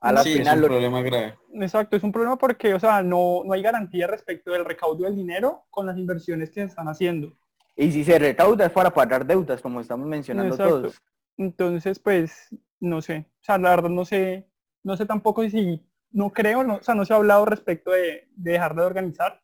a 0.00 0.12
la 0.12 0.22
final... 0.22 0.58
Es 0.58 0.62
un 0.62 0.68
problema 0.68 1.02
grave. 1.02 1.38
Exacto, 1.54 1.96
es 1.96 2.02
un 2.02 2.12
problema 2.12 2.36
porque, 2.36 2.74
o 2.74 2.80
sea, 2.80 3.02
no, 3.02 3.42
no 3.44 3.52
hay 3.52 3.62
garantía 3.62 4.06
respecto 4.06 4.52
del 4.52 4.64
recaudo 4.64 5.04
del 5.04 5.16
dinero 5.16 5.64
con 5.70 5.86
las 5.86 5.98
inversiones 5.98 6.50
que 6.50 6.60
se 6.60 6.66
están 6.66 6.88
haciendo. 6.88 7.36
Y 7.76 7.92
si 7.92 8.04
se 8.04 8.18
recauda 8.18 8.66
es 8.66 8.72
para 8.72 8.92
pagar 8.92 9.26
deudas, 9.26 9.62
como 9.62 9.80
estamos 9.80 10.06
mencionando 10.06 10.56
todos. 10.56 11.00
Entonces, 11.36 11.98
pues, 11.98 12.48
no 12.80 13.00
sé. 13.00 13.26
O 13.40 13.44
sea, 13.44 13.58
la 13.58 13.70
verdad 13.70 13.90
no 13.90 14.04
sé, 14.04 14.48
no 14.82 14.96
sé 14.96 15.06
tampoco 15.06 15.48
si 15.48 15.80
no 16.10 16.30
creo, 16.30 16.64
no, 16.64 16.76
o 16.76 16.82
sea, 16.82 16.94
no 16.94 17.04
se 17.04 17.12
ha 17.12 17.16
hablado 17.16 17.44
respecto 17.44 17.92
de, 17.92 18.28
dejar 18.34 18.74
de 18.74 18.82
organizar. 18.82 19.42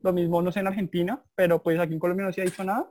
Lo 0.00 0.12
mismo 0.12 0.40
no 0.40 0.50
sé 0.50 0.60
en 0.60 0.66
Argentina, 0.66 1.22
pero 1.34 1.62
pues 1.62 1.78
aquí 1.78 1.92
en 1.92 1.98
Colombia 1.98 2.26
no 2.26 2.32
se 2.32 2.40
ha 2.40 2.44
dicho 2.44 2.64
nada. 2.64 2.90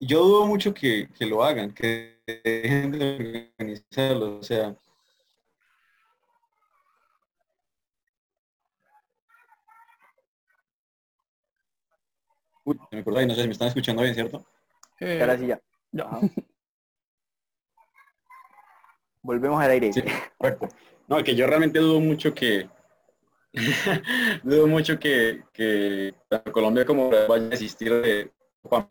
Yo 0.00 0.22
dudo 0.22 0.46
mucho 0.46 0.72
que, 0.72 1.08
lo 1.20 1.42
hagan, 1.42 1.72
que 1.72 2.15
dejen 2.26 2.92
de 2.92 3.52
organizarlo, 3.58 4.38
o 4.38 4.42
sea. 4.42 4.76
Uy, 12.64 12.78
me 12.90 12.98
acuerdo 12.98 13.26
no 13.26 13.34
sé 13.34 13.42
si 13.42 13.46
me 13.46 13.52
están 13.52 13.68
escuchando 13.68 14.02
bien, 14.02 14.14
¿cierto? 14.14 14.44
Eh, 14.98 15.20
Ahora 15.20 15.38
sí 15.38 15.46
ya. 15.46 15.60
Volvemos 19.22 19.62
al 19.62 19.70
aire. 19.70 19.90
No, 21.08 21.22
que 21.22 21.36
yo 21.36 21.46
realmente 21.46 21.78
dudo 21.78 22.00
mucho 22.00 22.34
que 22.34 22.68
dudo 24.42 24.66
mucho 24.66 24.98
que, 24.98 25.44
que 25.52 26.14
Colombia 26.52 26.84
como 26.84 27.10
vaya 27.10 27.48
a 27.48 27.52
existir 27.54 27.92
de 28.02 28.30
Copa 28.62 28.86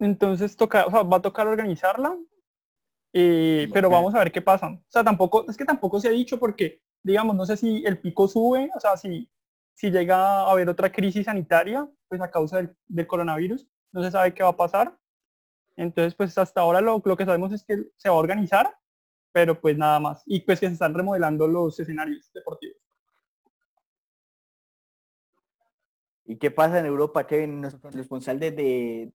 Entonces 0.00 0.56
toca, 0.56 0.86
o 0.86 0.90
sea, 0.90 1.02
va 1.02 1.18
a 1.18 1.22
tocar 1.22 1.46
organizarla, 1.46 2.16
eh, 3.12 3.68
pero 3.72 3.90
vamos 3.90 4.14
a 4.14 4.18
ver 4.20 4.32
qué 4.32 4.42
pasa. 4.42 4.68
O 4.68 4.82
sea, 4.88 5.04
tampoco, 5.04 5.48
es 5.48 5.56
que 5.56 5.64
tampoco 5.64 6.00
se 6.00 6.08
ha 6.08 6.12
dicho 6.12 6.38
porque, 6.38 6.82
digamos, 7.02 7.34
no 7.36 7.46
sé 7.46 7.56
si 7.56 7.84
el 7.84 7.98
pico 7.98 8.28
sube, 8.28 8.70
o 8.74 8.80
sea, 8.80 8.96
si, 8.96 9.28
si 9.74 9.90
llega 9.90 10.16
a 10.16 10.50
haber 10.50 10.68
otra 10.68 10.90
crisis 10.92 11.26
sanitaria, 11.26 11.88
pues 12.08 12.20
a 12.20 12.30
causa 12.30 12.58
del, 12.58 12.76
del 12.86 13.06
coronavirus, 13.06 13.66
no 13.92 14.02
se 14.02 14.10
sabe 14.10 14.34
qué 14.34 14.42
va 14.42 14.50
a 14.50 14.56
pasar. 14.56 14.96
Entonces, 15.78 16.14
pues 16.16 16.36
hasta 16.36 16.60
ahora 16.60 16.80
lo, 16.80 17.00
que 17.00 17.24
sabemos 17.24 17.52
es 17.52 17.64
que 17.64 17.84
se 17.96 18.08
va 18.08 18.16
a 18.16 18.18
organizar, 18.18 18.76
pero 19.32 19.60
pues 19.60 19.78
nada 19.78 20.00
más. 20.00 20.22
Y 20.26 20.40
pues 20.40 20.58
que 20.58 20.66
se 20.66 20.72
están 20.72 20.92
remodelando 20.92 21.46
los 21.46 21.78
escenarios 21.78 22.32
deportivos. 22.32 22.76
¿Y 26.24 26.36
qué 26.36 26.50
pasa 26.50 26.80
en 26.80 26.86
Europa, 26.86 27.26
Kevin? 27.26 27.60
¿Nuestro 27.60 27.90
responsable 27.90 28.50
de...? 28.50 29.12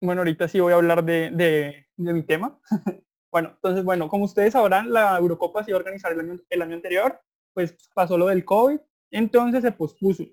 Bueno, 0.00 0.20
ahorita 0.20 0.46
sí 0.48 0.60
voy 0.60 0.72
a 0.72 0.76
hablar 0.76 1.04
de, 1.04 1.86
mi 1.96 2.22
tema. 2.22 2.58
bueno, 3.32 3.50
entonces, 3.54 3.84
bueno, 3.84 4.08
como 4.08 4.24
ustedes 4.24 4.52
sabrán, 4.52 4.92
la 4.92 5.16
Eurocopa 5.16 5.64
se 5.64 5.70
iba 5.70 5.78
a 5.78 5.80
organizar 5.80 6.12
el 6.12 6.62
año, 6.62 6.74
anterior, 6.74 7.20
pues 7.54 7.76
pasó 7.94 8.18
lo 8.18 8.26
del 8.26 8.44
COVID, 8.44 8.78
entonces 9.10 9.62
se 9.62 9.72
pospuso. 9.72 10.24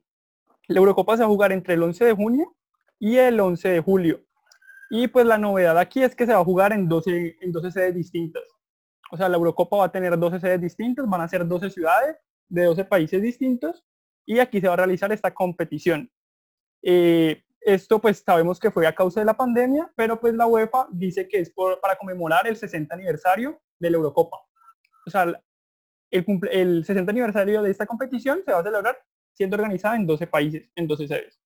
La 0.67 0.79
Eurocopa 0.79 1.15
se 1.15 1.23
va 1.23 1.27
a 1.27 1.29
jugar 1.29 1.51
entre 1.51 1.75
el 1.75 1.83
11 1.83 2.05
de 2.05 2.13
junio 2.13 2.55
y 2.99 3.17
el 3.17 3.39
11 3.39 3.69
de 3.69 3.79
julio. 3.79 4.21
Y 4.89 5.07
pues 5.07 5.25
la 5.25 5.37
novedad 5.37 5.77
aquí 5.77 6.03
es 6.03 6.15
que 6.15 6.25
se 6.25 6.33
va 6.33 6.39
a 6.39 6.45
jugar 6.45 6.73
en 6.73 6.87
12, 6.87 7.37
en 7.41 7.51
12 7.51 7.71
sedes 7.71 7.95
distintas. 7.95 8.43
O 9.11 9.17
sea, 9.17 9.29
la 9.29 9.37
Eurocopa 9.37 9.77
va 9.77 9.85
a 9.85 9.91
tener 9.91 10.17
12 10.17 10.39
sedes 10.39 10.61
distintas, 10.61 11.07
van 11.07 11.21
a 11.21 11.27
ser 11.27 11.47
12 11.47 11.69
ciudades 11.69 12.17
de 12.49 12.63
12 12.65 12.85
países 12.85 13.21
distintos. 13.21 13.83
y 14.25 14.39
aquí 14.39 14.61
se 14.61 14.67
va 14.67 14.73
a 14.73 14.77
realizar 14.77 15.11
esta 15.11 15.33
competición. 15.33 16.09
Eh, 16.81 17.42
esto 17.65 17.99
pues 17.99 18.23
sabemos 18.25 18.59
que 18.59 18.71
fue 18.71 18.85
a 18.87 18.95
causa 18.95 19.19
de 19.19 19.25
la 19.25 19.35
pandemia, 19.35 19.91
pero 19.95 20.19
pues 20.19 20.33
la 20.33 20.47
UEFA 20.47 20.87
dice 20.91 21.27
que 21.27 21.39
es 21.39 21.53
para 21.81 21.95
conmemorar 21.97 22.47
el 22.47 22.57
60 22.57 22.93
aniversario 22.93 23.61
de 23.79 23.89
la 23.89 23.97
Eurocopa. 23.97 24.37
O 25.05 25.09
sea, 25.09 25.23
el, 26.11 26.25
el 26.51 26.85
60 26.85 27.11
aniversario 27.11 27.61
de 27.61 27.71
esta 27.71 27.85
competición 27.85 28.41
se 28.45 28.51
va 28.51 28.59
a 28.59 28.63
celebrar 28.63 28.97
siendo 29.33 29.55
organizada 29.55 29.95
en 29.95 30.05
12 30.05 30.27
países, 30.27 30.69
en 30.75 30.87
12 30.87 31.07
sedes. 31.07 31.39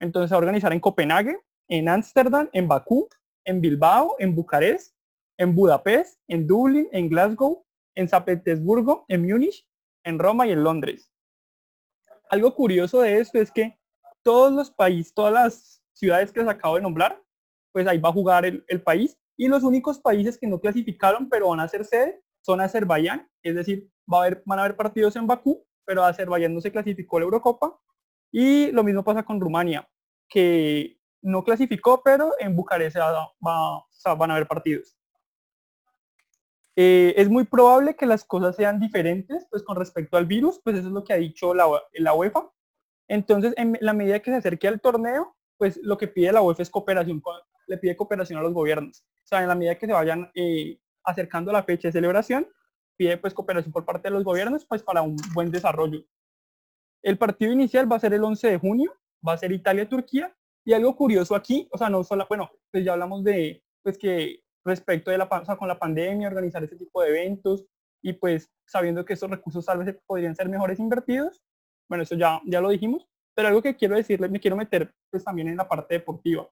Entonces 0.00 0.28
se 0.28 0.34
va 0.34 0.38
a 0.38 0.44
organizar 0.44 0.72
en 0.72 0.80
Copenhague, 0.80 1.38
en 1.68 1.88
Ámsterdam, 1.88 2.48
en 2.52 2.68
Bakú, 2.68 3.08
en 3.44 3.60
Bilbao, 3.60 4.16
en 4.18 4.34
Bucarest, 4.34 4.94
en 5.38 5.54
Budapest, 5.54 6.20
en 6.28 6.46
Dublín, 6.46 6.88
en 6.92 7.08
Glasgow, 7.08 7.64
en 7.94 8.08
San 8.08 8.24
Petersburgo, 8.24 9.04
en 9.08 9.22
Múnich, 9.22 9.66
en 10.04 10.18
Roma 10.18 10.46
y 10.46 10.52
en 10.52 10.64
Londres. 10.64 11.10
Algo 12.30 12.54
curioso 12.54 13.00
de 13.00 13.20
esto 13.20 13.38
es 13.38 13.50
que 13.50 13.78
todos 14.24 14.52
los 14.52 14.70
países, 14.70 15.14
todas 15.14 15.32
las 15.32 15.82
ciudades 15.92 16.32
que 16.32 16.40
les 16.40 16.48
acabo 16.48 16.74
de 16.74 16.82
nombrar, 16.82 17.22
pues 17.72 17.86
ahí 17.86 17.98
va 17.98 18.08
a 18.08 18.12
jugar 18.12 18.44
el, 18.44 18.82
país. 18.82 19.16
Y 19.36 19.48
los 19.48 19.62
únicos 19.62 20.00
países 20.00 20.38
que 20.38 20.46
no 20.46 20.60
clasificaron, 20.60 21.28
pero 21.28 21.48
van 21.48 21.60
a 21.60 21.68
ser 21.68 21.84
sede, 21.84 22.22
son 22.40 22.60
Azerbaiyán, 22.60 23.28
es 23.42 23.54
decir, 23.54 23.90
va 24.12 24.18
a 24.18 24.20
haber, 24.22 24.42
van 24.46 24.58
a 24.58 24.62
haber 24.64 24.76
partidos 24.76 25.14
en 25.16 25.26
Bakú, 25.26 25.64
pero 25.84 26.04
Azerbaiyán 26.04 26.54
no 26.54 26.60
se 26.60 26.72
clasificó 26.72 27.18
la 27.18 27.24
Eurocopa. 27.24 27.78
Y 28.32 28.72
lo 28.72 28.82
mismo 28.82 29.04
pasa 29.04 29.22
con 29.22 29.40
Rumania, 29.40 29.88
que 30.28 30.98
no 31.22 31.44
clasificó, 31.44 32.02
pero 32.02 32.32
en 32.38 32.56
Bucarest 32.56 32.96
van 32.96 34.30
a 34.30 34.34
haber 34.34 34.48
partidos. 34.48 34.96
Eh, 36.76 37.14
es 37.16 37.28
muy 37.28 37.44
probable 37.44 37.94
que 37.94 38.06
las 38.06 38.24
cosas 38.24 38.56
sean 38.56 38.80
diferentes 38.80 39.46
pues 39.48 39.62
con 39.62 39.76
respecto 39.76 40.16
al 40.16 40.26
virus, 40.26 40.60
pues 40.62 40.76
eso 40.76 40.88
es 40.88 40.92
lo 40.92 41.04
que 41.04 41.12
ha 41.12 41.16
dicho 41.16 41.54
la 41.54 42.14
UEFA. 42.14 42.50
Entonces, 43.08 43.54
en 43.56 43.76
la 43.80 43.92
medida 43.92 44.20
que 44.20 44.30
se 44.30 44.36
acerque 44.36 44.68
al 44.68 44.80
torneo, 44.80 45.36
pues 45.58 45.78
lo 45.82 45.96
que 45.98 46.08
pide 46.08 46.32
la 46.32 46.42
UEFA 46.42 46.62
es 46.62 46.70
cooperación, 46.70 47.22
le 47.66 47.78
pide 47.78 47.96
cooperación 47.96 48.38
a 48.38 48.42
los 48.42 48.52
gobiernos. 48.52 49.04
O 49.22 49.26
sea, 49.26 49.42
en 49.42 49.48
la 49.48 49.54
medida 49.54 49.76
que 49.76 49.86
se 49.86 49.92
vayan 49.92 50.30
eh, 50.34 50.78
acercando 51.04 51.52
la 51.52 51.62
fecha 51.62 51.88
de 51.88 51.92
celebración, 51.92 52.46
pide 52.96 53.18
pues 53.18 53.34
cooperación 53.34 53.72
por 53.72 53.84
parte 53.84 54.08
de 54.08 54.14
los 54.14 54.24
gobiernos 54.24 54.64
pues 54.66 54.82
para 54.82 55.02
un 55.02 55.16
buen 55.34 55.50
desarrollo. 55.50 56.04
El 57.02 57.18
partido 57.18 57.52
inicial 57.52 57.90
va 57.90 57.96
a 57.96 58.00
ser 58.00 58.14
el 58.14 58.24
11 58.24 58.48
de 58.48 58.58
junio, 58.58 58.94
va 59.26 59.34
a 59.34 59.38
ser 59.38 59.52
Italia-Turquía. 59.52 60.34
Y 60.66 60.72
algo 60.72 60.96
curioso 60.96 61.34
aquí, 61.34 61.68
o 61.72 61.76
sea, 61.76 61.90
no 61.90 62.02
solo, 62.02 62.24
bueno, 62.26 62.50
pues 62.70 62.84
ya 62.84 62.94
hablamos 62.94 63.22
de 63.22 63.62
pues 63.82 63.98
que 63.98 64.42
respecto 64.64 65.10
de 65.10 65.18
la, 65.18 65.24
o 65.24 65.56
con 65.58 65.68
la 65.68 65.78
pandemia, 65.78 66.28
organizar 66.28 66.64
ese 66.64 66.76
tipo 66.76 67.02
de 67.02 67.10
eventos 67.10 67.66
y 68.02 68.14
pues 68.14 68.50
sabiendo 68.66 69.04
que 69.04 69.12
esos 69.12 69.30
recursos 69.30 69.66
tal 69.66 69.84
vez 69.84 69.94
podrían 70.06 70.34
ser 70.34 70.48
mejores 70.48 70.78
invertidos, 70.78 71.42
bueno, 71.88 72.02
eso 72.02 72.14
ya, 72.16 72.40
ya 72.46 72.60
lo 72.60 72.70
dijimos, 72.70 73.08
pero 73.34 73.48
algo 73.48 73.62
que 73.62 73.76
quiero 73.76 73.96
decirles, 73.96 74.30
me 74.30 74.40
quiero 74.40 74.56
meter 74.56 74.94
pues 75.10 75.24
también 75.24 75.48
en 75.48 75.56
la 75.56 75.68
parte 75.68 75.94
deportiva, 75.94 76.48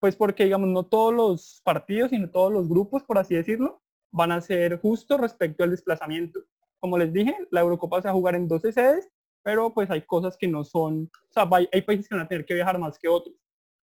pues 0.00 0.16
porque 0.16 0.44
digamos, 0.44 0.68
no 0.68 0.84
todos 0.84 1.14
los 1.14 1.60
partidos, 1.64 2.10
sino 2.10 2.30
todos 2.30 2.52
los 2.52 2.68
grupos, 2.68 3.02
por 3.02 3.18
así 3.18 3.34
decirlo, 3.34 3.82
van 4.10 4.32
a 4.32 4.40
ser 4.40 4.80
justos 4.80 5.20
respecto 5.20 5.64
al 5.64 5.70
desplazamiento. 5.70 6.40
Como 6.78 6.98
les 6.98 7.12
dije, 7.12 7.36
la 7.50 7.60
Eurocopa 7.60 8.02
se 8.02 8.08
va 8.08 8.10
a 8.12 8.14
jugar 8.14 8.34
en 8.34 8.48
12 8.48 8.72
sedes, 8.72 9.08
pero 9.42 9.72
pues 9.72 9.90
hay 9.90 10.02
cosas 10.02 10.36
que 10.36 10.48
no 10.48 10.64
son, 10.64 11.10
o 11.28 11.32
sea, 11.32 11.48
hay 11.72 11.82
países 11.82 12.08
que 12.08 12.14
van 12.14 12.24
a 12.24 12.28
tener 12.28 12.44
que 12.44 12.54
viajar 12.54 12.78
más 12.78 12.98
que 12.98 13.08
otros. 13.08 13.34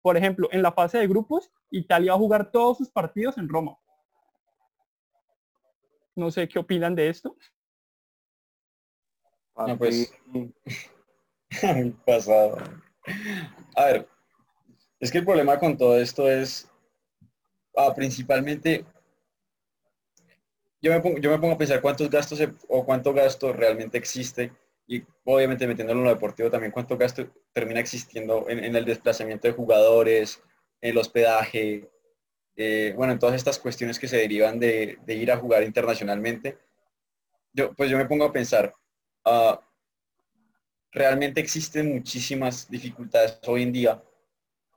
Por 0.03 0.17
ejemplo, 0.17 0.49
en 0.53 0.63
la 0.63 0.73
fase 0.73 0.99
de 0.99 1.09
grupos, 1.09 1.51
Italia 1.71 2.13
va 2.13 2.17
a 2.17 2.21
jugar 2.21 2.51
todos 2.53 2.79
sus 2.79 2.91
partidos 2.91 3.39
en 3.39 3.49
Roma. 3.49 3.77
No 6.15 6.31
sé 6.31 6.49
qué 6.49 6.59
opinan 6.59 6.95
de 6.95 7.09
esto. 7.09 7.37
No, 9.57 9.79
pues. 9.79 10.13
pasado. 12.07 12.59
A 13.75 13.85
ver, 13.87 14.09
es 15.01 15.11
que 15.11 15.19
el 15.19 15.25
problema 15.25 15.59
con 15.59 15.77
todo 15.77 15.99
esto 15.99 16.31
es 16.31 16.69
ah, 17.77 17.95
principalmente. 17.95 18.85
Yo 20.83 20.93
me, 20.93 21.01
pongo, 21.01 21.19
yo 21.19 21.31
me 21.31 21.39
pongo 21.39 21.55
a 21.55 21.59
pensar 21.59 21.81
cuántos 21.81 22.11
gastos 22.11 22.41
o 22.69 22.85
cuánto 22.85 23.13
gasto 23.13 23.53
realmente 23.53 23.99
existe 23.99 24.53
y 24.87 25.03
obviamente 25.25 25.67
metiéndolo 25.67 26.01
en 26.01 26.05
lo 26.05 26.15
deportivo 26.15 26.51
también, 26.51 26.71
cuánto 26.71 26.97
gasto 26.97 27.27
termina 27.53 27.81
existiendo 27.81 28.49
en, 28.49 28.77
el 28.77 28.85
desplazamiento 28.85 29.49
de 29.49 29.55
jugadores, 29.55 30.41
en 30.81 30.91
el 30.91 30.99
hospedaje, 30.99 31.91
eh, 32.55 32.95
bueno, 32.97 33.13
en 33.13 33.19
todas 33.19 33.35
estas 33.35 33.59
cuestiones 33.59 33.99
que 33.99 34.07
se 34.07 34.19
derivan 34.19 34.61
de, 34.61 34.99
ir 35.09 35.33
a 35.33 35.39
jugar 35.39 35.65
internacionalmente. 35.65 36.59
Yo, 37.53 37.75
pues 37.75 37.91
yo 37.91 37.97
me 37.97 38.07
pongo 38.07 38.27
a 38.27 38.33
pensar, 38.33 38.73
uh, 39.27 39.59
realmente 40.93 41.41
existen 41.41 41.93
muchísimas 41.95 42.71
dificultades 42.71 43.39
hoy 43.47 43.65
en 43.65 43.73
día 43.73 44.03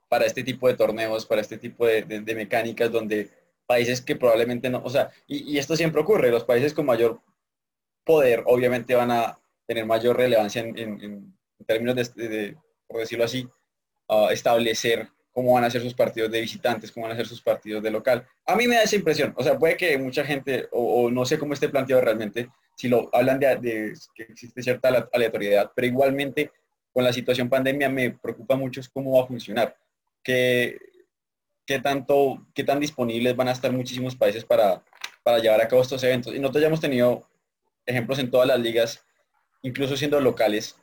para 0.08 0.26
este 0.26 0.42
tipo 0.42 0.68
de 0.68 0.74
torneos, 0.74 1.24
para 1.24 1.40
este 1.40 1.56
tipo 1.56 1.86
de, 1.86 2.04
mecánicas 2.34 2.90
donde 2.90 3.30
países 3.66 4.00
que 4.00 4.16
probablemente 4.16 4.68
no, 4.68 4.82
o 4.84 4.90
sea, 4.90 5.10
y, 5.26 5.56
esto 5.56 5.76
siempre 5.76 6.02
ocurre, 6.02 6.30
los 6.30 6.44
países 6.44 6.74
con 6.74 6.86
mayor 6.86 7.20
poder 8.04 8.42
obviamente 8.46 8.94
van 8.94 9.12
a, 9.12 9.38
tener 9.66 9.86
mayor 9.86 10.16
relevancia 10.16 10.62
en, 10.62 11.32
términos 11.64 11.94
de, 11.94 12.56
por 12.88 12.98
decirlo 12.98 13.24
así, 13.24 13.48
establecer 14.32 15.08
cómo 15.32 15.54
van 15.54 15.62
a 15.62 15.70
ser 15.70 15.80
sus 15.80 15.94
partidos 15.94 16.30
de 16.30 16.40
visitantes, 16.40 16.90
cómo 16.90 17.06
van 17.06 17.14
a 17.14 17.16
ser 17.16 17.28
sus 17.28 17.40
partidos 17.40 17.80
de 17.82 17.90
local. 17.90 18.26
A 18.46 18.56
mí 18.56 18.66
me 18.66 18.74
da 18.74 18.82
esa 18.82 18.96
impresión, 18.96 19.32
o 19.36 19.44
sea, 19.44 19.56
puede 19.58 19.76
que 19.76 19.96
mucha 19.96 20.24
gente, 20.24 20.68
o, 20.72 21.08
no 21.10 21.24
sé 21.24 21.38
cómo 21.38 21.54
esté 21.54 21.68
planteado 21.68 22.02
realmente, 22.02 22.50
si 22.76 22.88
lo 22.88 23.08
hablan 23.12 23.38
de, 23.38 23.94
que 24.14 24.22
existe 24.24 24.62
cierta 24.62 25.08
aleatoriedad, 25.12 25.70
pero 25.74 25.86
igualmente 25.86 26.50
con 26.92 27.04
la 27.04 27.12
situación 27.12 27.48
pandemia 27.48 27.88
me 27.88 28.10
preocupa 28.10 28.56
mucho 28.56 28.80
cómo 28.92 29.18
va 29.18 29.24
a 29.24 29.26
funcionar, 29.26 29.76
qué, 30.22 30.78
qué, 31.66 31.78
tanto, 31.78 32.46
qué 32.54 32.64
tan 32.64 32.80
disponibles 32.80 33.36
van 33.36 33.48
a 33.48 33.52
estar 33.52 33.72
muchísimos 33.72 34.16
países 34.16 34.44
para, 34.44 34.82
para 35.22 35.38
llevar 35.38 35.60
a 35.60 35.68
cabo 35.68 35.82
estos 35.82 36.02
eventos. 36.02 36.34
Y 36.34 36.38
nosotros 36.38 36.62
ya 36.62 36.68
hemos 36.68 36.80
tenido 36.80 37.28
ejemplos 37.86 38.18
en 38.18 38.30
todas 38.30 38.48
las 38.48 38.58
ligas 38.58 39.04
incluso 39.62 39.96
siendo 39.96 40.20
locales, 40.20 40.76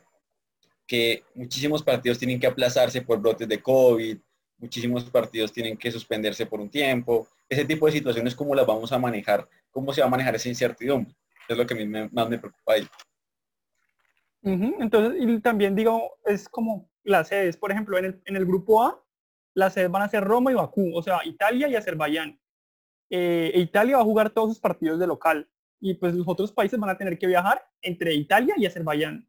que 0.86 1.22
muchísimos 1.34 1.82
partidos 1.82 2.18
tienen 2.18 2.40
que 2.40 2.46
aplazarse 2.46 3.02
por 3.02 3.20
brotes 3.20 3.48
de 3.48 3.60
COVID, 3.60 4.16
muchísimos 4.58 5.04
partidos 5.04 5.52
tienen 5.52 5.76
que 5.76 5.90
suspenderse 5.90 6.46
por 6.46 6.60
un 6.60 6.70
tiempo. 6.70 7.28
Ese 7.48 7.64
tipo 7.64 7.86
de 7.86 7.92
situaciones, 7.92 8.34
¿cómo 8.34 8.54
las 8.54 8.66
vamos 8.66 8.92
a 8.92 8.98
manejar? 8.98 9.48
¿Cómo 9.70 9.92
se 9.92 10.00
va 10.00 10.06
a 10.06 10.10
manejar 10.10 10.34
esa 10.34 10.48
incertidumbre? 10.48 11.14
Es 11.48 11.56
lo 11.56 11.66
que 11.66 11.74
a 11.74 11.76
mí 11.76 11.86
más 11.86 12.28
me 12.28 12.38
preocupa 12.38 12.74
ahí. 12.74 12.86
Entonces, 14.42 15.20
y 15.20 15.40
también 15.40 15.74
digo, 15.74 16.12
es 16.24 16.48
como 16.48 16.90
las 17.02 17.28
sedes, 17.28 17.56
por 17.56 17.72
ejemplo, 17.72 17.98
en 17.98 18.04
el, 18.04 18.22
en 18.24 18.36
el 18.36 18.46
grupo 18.46 18.82
A, 18.82 19.04
las 19.54 19.74
sedes 19.74 19.90
van 19.90 20.02
a 20.02 20.08
ser 20.08 20.24
Roma 20.24 20.52
y 20.52 20.54
Bakú, 20.54 20.96
o 20.96 21.02
sea, 21.02 21.20
Italia 21.24 21.68
y 21.68 21.74
Azerbaiyán. 21.74 22.38
Eh, 23.10 23.50
e 23.54 23.60
Italia 23.60 23.96
va 23.96 24.02
a 24.02 24.06
jugar 24.06 24.30
todos 24.30 24.50
sus 24.50 24.60
partidos 24.60 25.00
de 25.00 25.06
local 25.06 25.48
y 25.80 25.94
pues 25.94 26.14
los 26.14 26.28
otros 26.28 26.52
países 26.52 26.78
van 26.78 26.90
a 26.90 26.98
tener 26.98 27.18
que 27.18 27.26
viajar 27.26 27.66
entre 27.80 28.14
Italia 28.14 28.54
y 28.56 28.66
Azerbaiyán. 28.66 29.28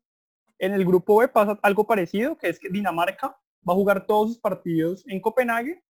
En 0.58 0.74
el 0.74 0.86
grupo 0.86 1.18
B 1.18 1.30
pasa 1.30 1.58
algo 1.62 1.88
parecido, 1.88 2.38
que 2.38 2.50
es 2.50 2.60
que 2.60 2.70
Dinamarca 2.70 3.40
va 3.68 3.74
a 3.74 3.76
jugar 3.76 4.06
todos 4.06 4.30
sus 4.30 4.40
partidos 4.40 5.04
en 5.08 5.22
Copenhague 5.22 5.82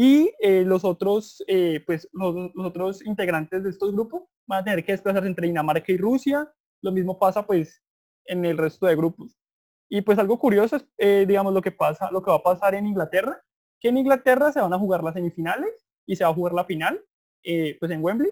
y 0.00 0.32
eh, 0.38 0.62
los 0.64 0.84
otros, 0.84 1.42
eh, 1.48 1.82
pues 1.84 2.08
los, 2.12 2.52
otros 2.56 3.04
integrantes 3.04 3.64
de 3.64 3.70
estos 3.70 3.90
grupos 3.90 4.22
van 4.46 4.60
a 4.60 4.64
tener 4.64 4.84
que 4.84 4.92
desplazarse 4.92 5.26
entre 5.26 5.48
Dinamarca 5.48 5.90
y 5.90 5.96
Rusia. 5.96 6.48
Lo 6.82 6.92
mismo 6.92 7.18
pasa 7.18 7.44
pues 7.44 7.82
en 8.24 8.44
el 8.44 8.58
resto 8.58 8.86
de 8.86 8.94
grupos. 8.94 9.36
Y 9.90 10.00
pues 10.02 10.16
algo 10.20 10.38
curioso 10.38 10.76
es, 10.76 10.86
eh, 10.98 11.24
digamos, 11.26 11.52
lo 11.52 11.60
que 11.60 11.72
pasa, 11.72 12.12
lo 12.12 12.22
que 12.22 12.30
va 12.30 12.36
a 12.36 12.42
pasar 12.44 12.76
en 12.76 12.86
Inglaterra, 12.86 13.42
que 13.80 13.88
en 13.88 13.96
Inglaterra 13.96 14.52
se 14.52 14.60
van 14.60 14.72
a 14.72 14.78
jugar 14.78 15.02
las 15.02 15.14
semifinales 15.14 15.84
y 16.06 16.14
se 16.14 16.22
va 16.22 16.30
a 16.30 16.34
jugar 16.34 16.52
la 16.52 16.64
final, 16.64 17.04
pues 17.42 17.90
en 17.90 18.00
Wembley. 18.00 18.30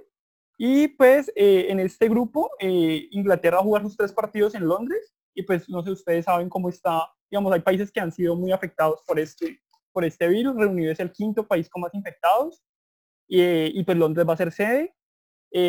Y 0.59 0.87
pues 0.87 1.33
en 1.35 1.81
este 1.81 2.09
grupo, 2.09 2.49
Inglaterra 2.61 3.57
va 3.57 3.63
a 3.63 3.65
jugar 3.65 3.83
sus 3.83 3.97
tres 3.97 4.13
partidos 4.13 4.55
en 4.55 4.69
Londres 4.69 5.17
y 5.35 5.43
pues 5.43 5.69
no 5.69 5.83
sé, 5.83 5.91
ustedes 5.91 6.27
saben 6.27 6.49
cómo 6.49 6.69
está, 6.69 7.11
digamos, 7.29 7.53
hay 7.53 7.61
países 7.61 7.91
que 7.91 7.99
han 7.99 8.13
sido 8.13 8.37
muy 8.37 8.53
afectados 8.53 9.03
por 9.05 9.19
este, 9.19 9.61
por 9.97 10.05
este 10.05 10.29
virus, 10.29 10.55
Reunido 10.55 10.93
es 10.93 11.01
el 11.01 11.11
quinto 11.11 11.49
país 11.49 11.71
con 11.71 11.81
más 11.81 11.95
infectados 11.95 12.63
y, 13.27 13.41
eh, 13.41 13.71
y 13.73 13.83
pues 13.83 13.97
Londres 13.97 14.29
va 14.29 14.35
a 14.35 14.37
ser 14.37 14.53
sede, 14.53 14.95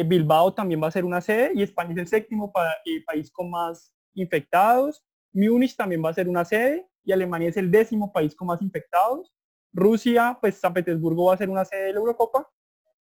Bilbao 0.05 0.53
también 0.53 0.83
va 0.83 0.87
a 0.87 0.91
ser 0.91 1.05
una 1.05 1.21
sede 1.21 1.51
y 1.55 1.63
España 1.63 1.93
es 1.93 1.97
el 1.97 2.07
séptimo 2.07 2.51
país 2.51 3.31
con 3.31 3.49
más 3.49 3.93
infectados, 4.15 5.01
Múnich 5.31 5.77
también 5.77 6.03
va 6.03 6.09
a 6.09 6.13
ser 6.13 6.27
una 6.27 6.43
sede 6.43 6.85
y 7.05 7.13
Alemania 7.13 7.47
es 7.47 7.55
el 7.55 7.71
décimo 7.71 8.11
país 8.11 8.35
con 8.35 8.47
más 8.47 8.61
infectados, 8.61 9.33
Rusia, 9.71 10.37
pues 10.41 10.59
San 10.59 10.73
Petersburgo 10.73 11.27
va 11.27 11.35
a 11.35 11.37
ser 11.37 11.49
una 11.49 11.63
sede 11.63 11.85
de 11.85 11.93
la 11.93 11.99
Eurocopa 11.99 12.49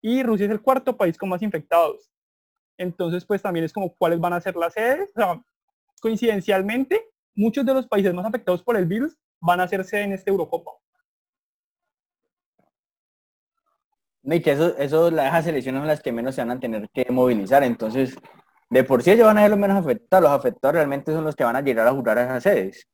y 0.03 0.23
Rusia 0.23 0.45
es 0.45 0.53
el 0.53 0.61
cuarto 0.61 0.95
país 0.95 1.17
con 1.17 1.31
más 1.31 1.41
infectados. 1.41 2.11
Entonces, 2.77 3.25
pues 3.25 3.41
también 3.41 3.65
es 3.65 3.73
como 3.73 3.95
cuáles 3.95 4.21
van 4.21 4.35
a 4.35 4.41
ser 4.43 4.57
las 4.57 4.75
sedes. 4.75 5.11
Coincidencialmente, 6.03 7.09
muchos 7.35 7.65
de 7.65 7.73
los 7.73 7.87
países 7.87 8.13
más 8.13 8.27
afectados 8.27 8.63
por 8.63 8.77
el 8.77 8.85
virus 8.85 9.17
van 9.41 9.61
a 9.61 9.69
ser 9.69 9.85
sede 9.85 10.03
en 10.03 10.13
esta 10.13 10.31
Eurocopa. 10.31 10.73
Y 14.25 14.41
que 14.41 14.53
eso, 14.53 14.77
eso, 14.79 15.11
las 15.11 15.45
selecciones 15.45 15.81
son 15.81 15.89
las 15.89 16.01
que 16.01 16.11
menos 16.13 16.35
se 16.35 16.41
van 16.41 16.51
a 16.53 16.61
tener 16.61 16.89
que 16.93 17.07
movilizar. 17.11 17.63
Entonces, 17.63 18.17
de 18.71 18.83
por 18.85 19.03
sí 19.03 19.11
ellos 19.11 19.27
van 19.27 19.37
a 19.39 19.43
ser 19.43 19.51
los 19.51 19.59
menos 19.59 19.77
afectados. 19.79 20.23
Los 20.25 20.33
afectados 20.33 20.75
realmente 20.75 21.13
son 21.13 21.25
los 21.25 21.37
que 21.37 21.45
van 21.45 21.57
a 21.57 21.61
llegar 21.61 21.87
a 21.87 21.93
jugar 21.93 22.19
a 22.19 22.25
esas 22.25 22.43
sedes. 22.43 22.89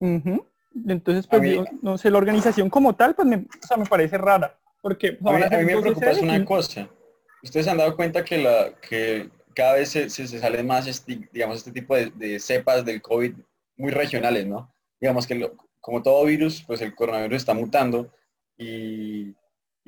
Entonces, 0.00 1.26
pues, 1.26 1.40
A 1.40 1.44
mí- 1.44 1.54
yo 1.54 1.64
no 1.82 1.98
sé, 1.98 2.10
la 2.10 2.18
organización 2.18 2.70
como 2.70 2.94
tal, 2.94 3.14
pues, 3.14 3.26
me, 3.26 3.36
o 3.36 3.66
sea, 3.66 3.76
me 3.76 3.86
parece 3.86 4.16
rara. 4.18 4.56
Porque 4.80 5.12
pues, 5.14 5.34
A 5.34 5.36
mí, 5.36 5.42
van 5.42 5.52
a 5.52 5.56
a 5.56 5.58
mí 5.60 5.64
ser 5.64 5.66
me 5.66 5.72
12 5.72 5.82
preocupa 5.82 6.10
es 6.10 6.22
una 6.22 6.36
y- 6.36 6.44
cosa. 6.44 6.88
Ustedes 7.42 7.66
se 7.66 7.70
han 7.72 7.78
dado 7.78 7.96
cuenta 7.96 8.24
que, 8.24 8.38
la, 8.38 8.72
que 8.80 9.28
cada 9.54 9.74
vez 9.74 9.88
se, 9.90 10.08
se, 10.10 10.26
se 10.28 10.38
salen 10.38 10.66
más, 10.66 10.86
esti- 10.86 11.28
digamos, 11.32 11.56
este 11.58 11.72
tipo 11.72 11.94
de, 11.96 12.10
de 12.10 12.38
cepas 12.38 12.84
del 12.84 13.02
COVID 13.02 13.34
muy 13.76 13.90
regionales, 13.90 14.46
¿no? 14.46 14.72
Digamos 15.00 15.26
que 15.26 15.34
lo- 15.34 15.54
como 15.80 16.02
todo 16.02 16.24
virus, 16.24 16.62
pues 16.66 16.80
el 16.80 16.94
coronavirus 16.94 17.36
está 17.38 17.54
mutando 17.54 18.12
y, 18.56 19.34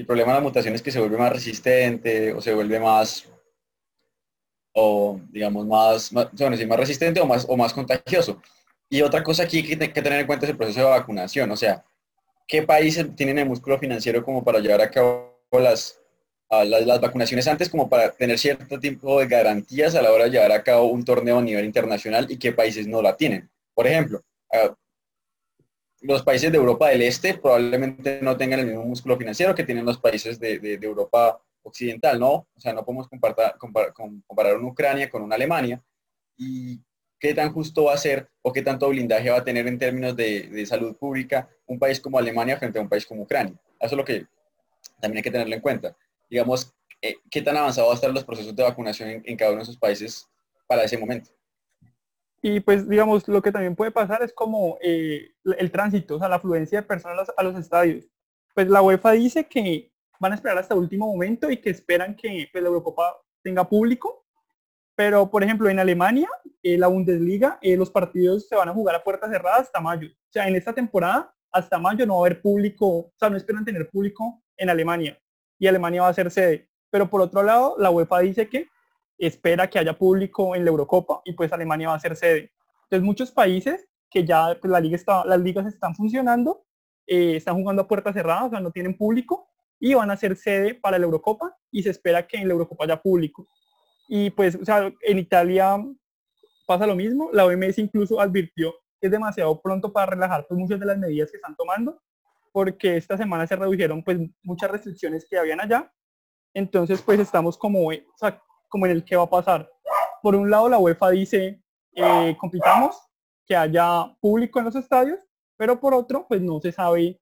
y 0.01 0.03
el 0.03 0.07
problema 0.07 0.33
de 0.33 0.39
la 0.39 0.45
mutación 0.45 0.75
es 0.75 0.81
que 0.81 0.91
se 0.91 0.99
vuelve 0.99 1.19
más 1.19 1.31
resistente 1.31 2.33
o 2.33 2.41
se 2.41 2.55
vuelve 2.55 2.81
más, 2.81 3.29
o 4.73 5.21
digamos, 5.29 5.67
más, 5.67 6.11
más, 6.11 6.29
bueno, 6.33 6.57
sí, 6.57 6.65
más 6.65 6.81
resistente 6.81 7.21
o 7.21 7.27
más, 7.27 7.45
o 7.47 7.55
más 7.55 7.75
contagioso. 7.75 8.41
Y 8.89 9.03
otra 9.03 9.23
cosa 9.23 9.43
aquí 9.43 9.63
que 9.63 9.77
hay 9.79 9.93
que 9.93 10.01
tener 10.01 10.21
en 10.21 10.27
cuenta 10.27 10.47
es 10.47 10.53
el 10.53 10.57
proceso 10.57 10.79
de 10.81 10.87
vacunación, 10.87 11.51
o 11.51 11.57
sea, 11.57 11.85
¿qué 12.49 12.63
países 12.63 13.15
tienen 13.15 13.41
el 13.41 13.47
músculo 13.47 13.79
financiero 13.79 14.25
como 14.25 14.43
para 14.43 14.59
llevar 14.61 14.81
a 14.81 14.91
cabo 14.91 15.39
las, 15.53 16.01
las, 16.49 17.01
vacunaciones 17.03 17.47
antes 17.47 17.69
como 17.69 17.91
para 17.91 18.11
tener 18.11 18.39
cierto 18.39 18.81
tipo 18.81 19.21
de 19.21 19.27
garantías 19.27 19.95
a 19.97 20.01
la 20.01 20.13
hora 20.13 20.25
de 20.25 20.31
llevar 20.31 20.53
a 20.53 20.63
cabo 20.63 20.87
un 20.87 21.05
torneo 21.05 21.41
a 21.41 21.43
nivel 21.43 21.67
internacional 21.67 22.27
y 22.31 22.39
qué 22.39 22.53
países 22.53 22.87
no 22.87 23.03
la 23.03 23.19
tienen? 23.19 23.51
Por 23.75 23.87
ejemplo, 23.87 24.23
los 26.01 26.23
países 26.23 26.51
de 26.51 26.59
Europa 26.59 26.89
del 26.89 27.03
Este 27.03 27.35
probablemente 27.35 28.21
no 28.23 28.37
tengan 28.37 28.61
el 28.61 28.67
mismo 28.67 28.85
músculo 28.85 29.17
financiero 29.17 29.55
que 29.55 29.65
tienen 29.65 29.85
los 29.85 29.99
países 29.99 30.39
de, 30.39 30.59
de- 30.59 30.79
Europa 30.83 31.41
occidental, 31.63 32.19
¿no? 32.19 32.33
O 32.33 32.61
sea, 32.61 32.73
no 32.73 32.85
podemos 32.85 33.09
comparar, 33.09 33.57
una 34.57 34.67
Ucrania 34.69 35.11
con 35.11 35.23
una 35.23 35.35
Alemania 35.37 35.83
y 36.37 36.81
qué 37.19 37.35
tan 37.35 37.53
justo 37.53 37.85
va 37.85 37.95
a 37.95 37.99
ser 37.99 38.29
o 38.41 38.51
qué 38.53 38.63
tanto 38.63 38.89
blindaje 38.89 39.29
va 39.29 39.39
a 39.39 39.45
tener 39.45 39.67
en 39.67 39.79
términos 39.79 40.17
de, 40.17 40.49
de 40.49 40.67
salud 40.67 40.97
pública 40.97 41.49
un 41.67 41.79
país 41.79 42.01
como 42.01 42.19
Alemania 42.19 42.57
frente 42.57 42.79
a 42.79 42.83
un 42.83 42.89
país 42.89 43.05
como 43.05 43.23
Ucrania. 43.23 43.55
Eso 43.79 43.95
es 43.95 43.99
lo 43.99 44.05
que 44.05 44.27
también 45.01 45.19
hay 45.19 45.23
que 45.23 45.31
tenerlo 45.31 45.55
en 45.55 45.61
cuenta. 45.61 45.95
Digamos, 46.31 46.73
eh, 47.03 47.17
qué 47.31 47.43
tan 47.43 47.57
avanzado 47.59 47.89
va 47.89 47.93
a 47.93 47.97
estar 47.97 48.11
los 48.11 48.25
procesos 48.25 48.57
de 48.57 48.63
vacunación 48.63 49.23
en 49.25 49.37
cada 49.37 49.51
uno 49.51 49.59
de 49.59 49.65
esos 49.65 49.77
países 49.77 50.29
para 50.67 50.85
ese 50.85 50.97
momento. 50.97 51.31
Y 52.43 52.61
pues, 52.61 52.89
digamos, 52.89 53.29
lo 53.29 53.43
que 53.43 53.53
también 53.53 53.77
puede 53.77 53.91
pasar 53.91 54.23
es 54.23 54.33
como 54.33 54.79
eh, 54.81 55.33
el 55.45 55.71
tránsito, 55.71 56.17
o 56.17 56.19
sea, 56.19 56.29
la 56.29 56.37
afluencia 56.37 56.81
de 56.81 56.87
personas 56.87 57.31
a 57.37 57.43
los, 57.43 57.57
estadios. 57.57 58.07
Pues 58.55 58.69
la 58.69 58.83
UEFA 58.83 59.13
dice 59.13 59.45
que 59.45 59.93
van 60.19 60.33
a 60.33 60.35
esperar 60.37 60.59
hasta 60.59 60.75
el 60.75 60.81
último 60.81 61.07
momento 61.07 61.51
y 61.51 61.59
que 61.59 61.71
esperan 61.71 62.17
que 62.17 62.49
pues, 62.51 62.63
la 62.63 62.69
Eurocopa 62.69 63.17
tenga 63.43 63.69
público. 63.69 64.25
Pero, 64.97 65.31
por 65.31 65.43
ejemplo, 65.43 65.69
en 65.69 65.79
Alemania, 65.79 66.29
eh, 66.63 66.77
la 66.77 66.87
Bundesliga, 66.87 67.59
eh, 67.63 67.77
los 67.77 67.91
partidos 67.91 68.49
se 68.49 68.57
van 68.57 68.69
a 68.69 68.75
jugar 68.75 68.95
a 68.95 69.05
puertas 69.05 69.31
cerradas 69.31 69.63
hasta 69.63 69.81
mayo. 69.81 70.09
O 70.09 70.33
sea, 70.33 70.49
en 70.49 70.57
esta 70.57 70.73
temporada, 70.73 71.35
hasta 71.53 71.79
mayo 71.79 72.07
no 72.07 72.15
va 72.15 72.21
a 72.21 72.27
haber 72.27 72.43
público, 72.43 72.87
o 72.87 73.13
sea, 73.19 73.31
no 73.31 73.37
esperan 73.37 73.65
tener 73.65 73.89
público 73.89 74.43
en 74.57 74.71
Alemania. 74.71 75.19
Y 75.59 75.67
Alemania 75.67 76.03
va 76.03 76.09
a 76.09 76.15
ser 76.15 76.31
sede. 76.31 76.69
Pero 76.91 77.09
por 77.09 77.21
otro 77.21 77.43
lado, 77.43 77.77
la 77.79 77.91
UEFA 77.91 78.21
dice 78.21 78.49
que 78.49 78.69
espera 79.27 79.69
que 79.69 79.79
haya 79.79 79.97
público 79.97 80.57
en 80.57 80.65
la 80.65 80.71
Eurocopa 80.71 81.21
y 81.25 81.33
pues 81.33 81.53
Alemania 81.53 81.89
va 81.89 81.95
a 81.95 82.01
ser 82.01 82.17
sede. 82.17 82.53
Entonces 82.85 83.05
muchos 83.05 83.31
países 83.31 83.87
que 84.11 84.25
ya 84.25 84.57
pues, 84.61 84.71
la 84.71 84.81
liga 84.81 84.97
está, 84.97 85.25
las 85.25 85.41
ligas 85.41 85.67
están 85.67 85.95
funcionando, 85.95 86.65
eh, 87.07 87.37
están 87.37 87.57
jugando 87.57 87.83
a 87.83 87.89
puertas 87.89 88.15
cerradas, 88.15 88.45
o 88.45 88.51
sea, 88.51 88.61
no 88.61 88.71
tienen 88.71 88.97
público 88.97 89.49
y 89.79 89.95
van 89.95 90.11
a 90.11 90.17
ser 90.17 90.37
sede 90.37 90.75
para 90.75 90.99
la 90.99 91.05
Eurocopa 91.05 91.57
y 91.71 91.83
se 91.83 91.91
espera 91.91 92.27
que 92.27 92.39
en 92.39 92.49
la 92.49 92.55
Eurocopa 92.55 92.85
haya 92.85 93.01
público. 93.01 93.47
Y 94.09 94.31
pues, 94.31 94.57
o 94.57 94.65
sea, 94.65 94.93
en 95.03 95.19
Italia 95.19 95.77
pasa 96.67 96.87
lo 96.87 96.97
mismo, 96.97 97.31
la 97.33 97.45
OMS 97.45 97.79
incluso 97.79 98.21
advirtió 98.21 98.75
que 99.01 99.07
es 99.07 99.11
demasiado 99.11 99.61
pronto 99.61 99.93
para 99.93 100.07
relajar 100.07 100.47
pues, 100.47 100.59
muchas 100.59 100.79
de 100.79 100.87
las 100.87 100.99
medidas 100.99 101.31
que 101.31 101.37
están 101.37 101.57
tomando, 101.57 102.01
porque 102.53 102.97
esta 102.97 103.17
semana 103.17 103.47
se 103.47 103.57
redujeron 103.57 104.03
pues 104.03 104.19
muchas 104.43 104.71
restricciones 104.71 105.27
que 105.29 105.39
habían 105.39 105.61
allá. 105.61 105.93
Entonces, 106.53 107.01
pues 107.01 107.21
estamos 107.21 107.57
como, 107.57 107.89
o 107.89 107.93
como 108.71 108.87
en 108.87 108.93
el 108.93 109.05
que 109.05 109.17
va 109.17 109.25
a 109.25 109.31
pasar. 109.31 109.71
Por 110.23 110.35
un 110.35 110.49
lado, 110.49 110.71
la 110.71 110.79
UEFA 110.79 111.11
dice, 111.11 111.61
eh, 111.95 112.37
compitamos, 112.39 112.97
que 113.45 113.55
haya 113.55 114.07
público 114.21 114.59
en 114.59 114.67
los 114.67 114.77
estadios, 114.77 115.19
pero 115.57 115.79
por 115.79 115.93
otro, 115.93 116.27
pues 116.27 116.41
no 116.41 116.61
se 116.61 116.73
sabe 116.73 117.21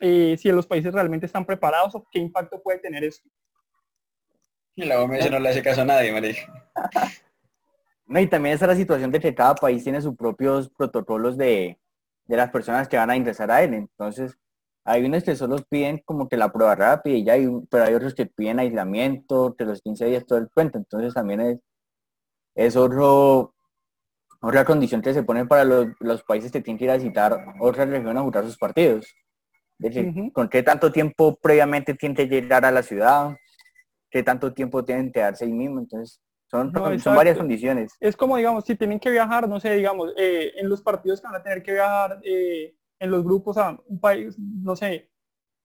eh, 0.00 0.36
si 0.38 0.50
los 0.50 0.66
países 0.66 0.92
realmente 0.92 1.26
están 1.26 1.44
preparados 1.44 1.94
o 1.94 2.06
qué 2.10 2.18
impacto 2.20 2.62
puede 2.62 2.78
tener 2.78 3.04
esto. 3.04 3.28
Y 4.74 4.84
la 4.84 5.02
OMS 5.02 5.30
no 5.30 5.40
le 5.40 5.48
hace 5.48 5.62
caso 5.62 5.82
a 5.82 5.84
nadie, 5.84 6.12
María. 6.12 6.34
No, 8.10 8.18
y 8.18 8.26
también 8.26 8.54
está 8.54 8.66
la 8.66 8.74
situación 8.74 9.12
de 9.12 9.20
que 9.20 9.34
cada 9.34 9.54
país 9.54 9.84
tiene 9.84 10.00
sus 10.00 10.16
propios 10.16 10.70
protocolos 10.70 11.36
de, 11.36 11.78
de 12.24 12.36
las 12.38 12.48
personas 12.50 12.88
que 12.88 12.96
van 12.96 13.10
a 13.10 13.16
ingresar 13.16 13.50
a 13.50 13.62
él. 13.62 13.74
Entonces, 13.74 14.38
hay 14.88 15.04
unos 15.04 15.22
que 15.22 15.36
solo 15.36 15.58
piden 15.68 16.02
como 16.04 16.28
que 16.28 16.38
la 16.38 16.50
prueba 16.50 16.74
rápida 16.74 17.14
y 17.14 17.24
ya, 17.24 17.34
hay, 17.34 17.46
pero 17.70 17.84
hay 17.84 17.94
otros 17.94 18.14
que 18.14 18.24
piden 18.24 18.58
aislamiento, 18.58 19.54
que 19.56 19.66
los 19.66 19.82
15 19.82 20.06
días 20.06 20.26
todo 20.26 20.38
el 20.38 20.48
cuento. 20.48 20.78
Entonces 20.78 21.12
también 21.12 21.40
es, 21.42 21.58
es 22.54 22.74
otro, 22.74 23.54
otra 24.40 24.64
condición 24.64 25.02
que 25.02 25.12
se 25.12 25.22
pone 25.22 25.44
para 25.44 25.64
los, 25.64 25.88
los 26.00 26.22
países 26.22 26.50
que 26.50 26.62
tienen 26.62 26.78
que 26.78 26.84
ir 26.84 26.90
a 26.90 26.96
visitar 26.96 27.38
otra 27.60 27.84
región 27.84 28.16
a 28.16 28.22
jugar 28.22 28.44
sus 28.46 28.56
partidos. 28.56 29.06
De 29.78 29.90
que, 29.90 30.00
Ujú. 30.00 30.32
¿Con 30.32 30.48
qué 30.48 30.62
tanto 30.62 30.90
tiempo 30.90 31.36
previamente 31.36 31.92
tienen 31.94 32.16
que 32.16 32.26
llegar 32.26 32.64
a 32.64 32.70
la 32.70 32.82
ciudad? 32.82 33.36
¿Qué 34.10 34.22
tanto 34.22 34.54
tiempo 34.54 34.84
tienen 34.84 35.12
que 35.12 35.20
darse 35.20 35.44
ahí 35.44 35.52
mismo? 35.52 35.80
Entonces, 35.80 36.18
son, 36.50 36.72
No, 36.72 36.98
son 36.98 37.14
varias 37.14 37.36
condiciones. 37.36 37.92
Es 38.00 38.16
como, 38.16 38.38
digamos, 38.38 38.64
si 38.64 38.74
tienen 38.74 38.98
que 38.98 39.10
viajar, 39.10 39.46
no 39.46 39.60
sé, 39.60 39.74
digamos, 39.74 40.14
eh, 40.16 40.52
en 40.56 40.68
los 40.70 40.80
partidos 40.80 41.20
que 41.20 41.26
van 41.26 41.36
a 41.36 41.42
tener 41.42 41.62
que 41.62 41.72
viajar 41.72 42.20
eh, 42.24 42.74
en 42.98 43.10
los 43.10 43.24
grupos 43.24 43.56
a 43.58 43.78
un 43.86 44.00
país, 44.00 44.38
no 44.38 44.76
sé, 44.76 45.10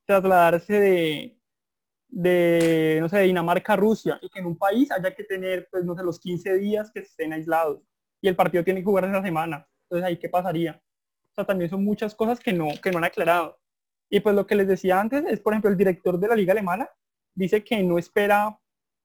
trasladarse 0.06 0.80
de, 0.80 1.40
de, 2.10 2.98
no 3.02 3.10
sé, 3.10 3.18
de 3.18 3.24
Dinamarca 3.24 3.74
a 3.74 3.78
Rusia 3.78 4.20
y 4.22 4.30
que 4.30 4.40
en 4.40 4.46
un 4.46 4.58
país 4.58 4.92
haya 4.92 5.16
que 5.16 5.24
tener, 5.24 5.68
pues, 5.72 5.84
no 5.84 5.96
sé, 5.96 6.04
los 6.04 6.20
15 6.20 6.58
días 6.58 6.92
que 6.92 7.00
estén 7.00 7.34
aislados 7.34 7.82
y 8.22 8.28
el 8.28 8.36
partido 8.36 8.64
tiene 8.64 8.82
que 8.82 8.86
jugar 8.86 9.06
esa 9.06 9.22
semana. 9.22 9.68
Entonces, 9.84 10.08
ahí, 10.08 10.18
¿qué 10.18 10.30
pasaría? 10.30 10.82
O 11.32 11.36
sea, 11.36 11.46
también 11.46 11.70
son 11.70 11.84
muchas 11.84 12.14
cosas 12.14 12.40
que 12.40 12.54
no, 12.54 12.68
que 12.82 12.92
no 12.92 13.00
han 13.00 13.04
aclarado. 13.06 13.60
Y 14.10 14.20
pues 14.20 14.36
lo 14.36 14.46
que 14.46 14.56
les 14.56 14.68
decía 14.68 15.00
antes 15.00 15.26
es, 15.26 15.40
por 15.40 15.54
ejemplo, 15.54 15.72
el 15.72 15.78
director 15.78 16.20
de 16.20 16.28
la 16.28 16.36
liga 16.36 16.52
alemana 16.52 16.88
dice 17.34 17.64
que 17.64 17.82
no 17.82 17.98
espera, 17.98 18.50
o 18.50 18.60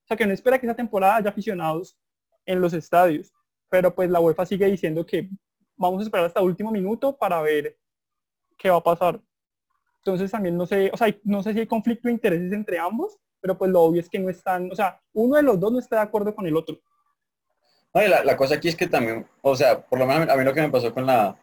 sea, 0.06 0.16
que 0.16 0.26
no 0.26 0.34
espera 0.34 0.58
que 0.58 0.66
esa 0.66 0.76
temporada 0.76 1.16
haya 1.16 1.30
aficionados 1.30 1.98
en 2.44 2.60
los 2.60 2.74
estadios. 2.74 3.32
Pero 3.70 3.94
pues 3.94 4.10
la 4.10 4.20
UEFA 4.20 4.44
sigue 4.44 4.66
diciendo 4.66 5.06
que 5.06 5.30
vamos 5.76 6.00
a 6.00 6.02
esperar 6.04 6.26
hasta 6.26 6.42
último 6.42 6.70
minuto 6.70 7.16
para 7.16 7.40
ver 7.40 7.78
qué 8.58 8.70
va 8.70 8.76
a 8.76 8.82
pasar. 8.82 9.20
Entonces 9.98 10.30
también 10.30 10.56
no 10.56 10.66
sé, 10.66 10.90
o 10.92 10.96
sea, 10.96 11.14
no 11.24 11.42
sé 11.42 11.52
si 11.52 11.60
hay 11.60 11.66
conflicto 11.66 12.08
de 12.08 12.14
intereses 12.14 12.52
entre 12.52 12.78
ambos, 12.78 13.16
pero 13.40 13.56
pues 13.56 13.70
lo 13.70 13.82
obvio 13.82 14.00
es 14.00 14.08
que 14.08 14.18
no 14.18 14.28
están, 14.30 14.70
o 14.70 14.74
sea, 14.74 15.00
uno 15.12 15.36
de 15.36 15.42
los 15.42 15.58
dos 15.58 15.72
no 15.72 15.78
está 15.78 15.96
de 15.96 16.02
acuerdo 16.02 16.34
con 16.34 16.46
el 16.46 16.56
otro. 16.56 16.78
La 17.94 18.36
cosa 18.36 18.56
aquí 18.56 18.68
es 18.68 18.76
que 18.76 18.86
también, 18.86 19.26
o 19.42 19.56
sea, 19.56 19.80
por 19.80 19.98
lo 19.98 20.06
menos 20.06 20.28
a 20.28 20.36
mí 20.36 20.44
lo 20.44 20.54
que 20.54 20.60
me 20.60 20.70
pasó 20.70 20.92
con 20.92 21.06
la 21.06 21.36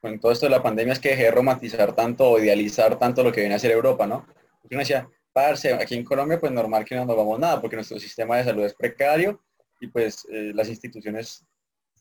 con 0.00 0.20
todo 0.20 0.32
esto 0.32 0.44
de 0.44 0.50
la 0.50 0.62
pandemia 0.62 0.92
es 0.92 0.98
que 0.98 1.10
dejé 1.10 1.24
de 1.24 1.30
romantizar 1.30 1.94
tanto 1.94 2.28
o 2.28 2.38
idealizar 2.38 2.98
tanto 2.98 3.22
lo 3.22 3.32
que 3.32 3.40
viene 3.40 3.54
a 3.54 3.58
ser 3.58 3.70
Europa, 3.70 4.06
¿no? 4.06 4.26
Porque 4.60 4.74
uno 4.74 4.80
decía, 4.80 5.08
parce, 5.32 5.72
aquí 5.72 5.94
en 5.94 6.04
Colombia 6.04 6.38
pues 6.38 6.52
normal 6.52 6.84
que 6.84 6.94
no 6.94 7.06
nos 7.06 7.16
vamos 7.16 7.38
nada, 7.38 7.58
porque 7.58 7.76
nuestro 7.76 7.98
sistema 7.98 8.36
de 8.36 8.44
salud 8.44 8.64
es 8.64 8.74
precario 8.74 9.40
y 9.80 9.86
pues 9.86 10.26
eh, 10.30 10.52
las 10.54 10.68
instituciones 10.68 11.46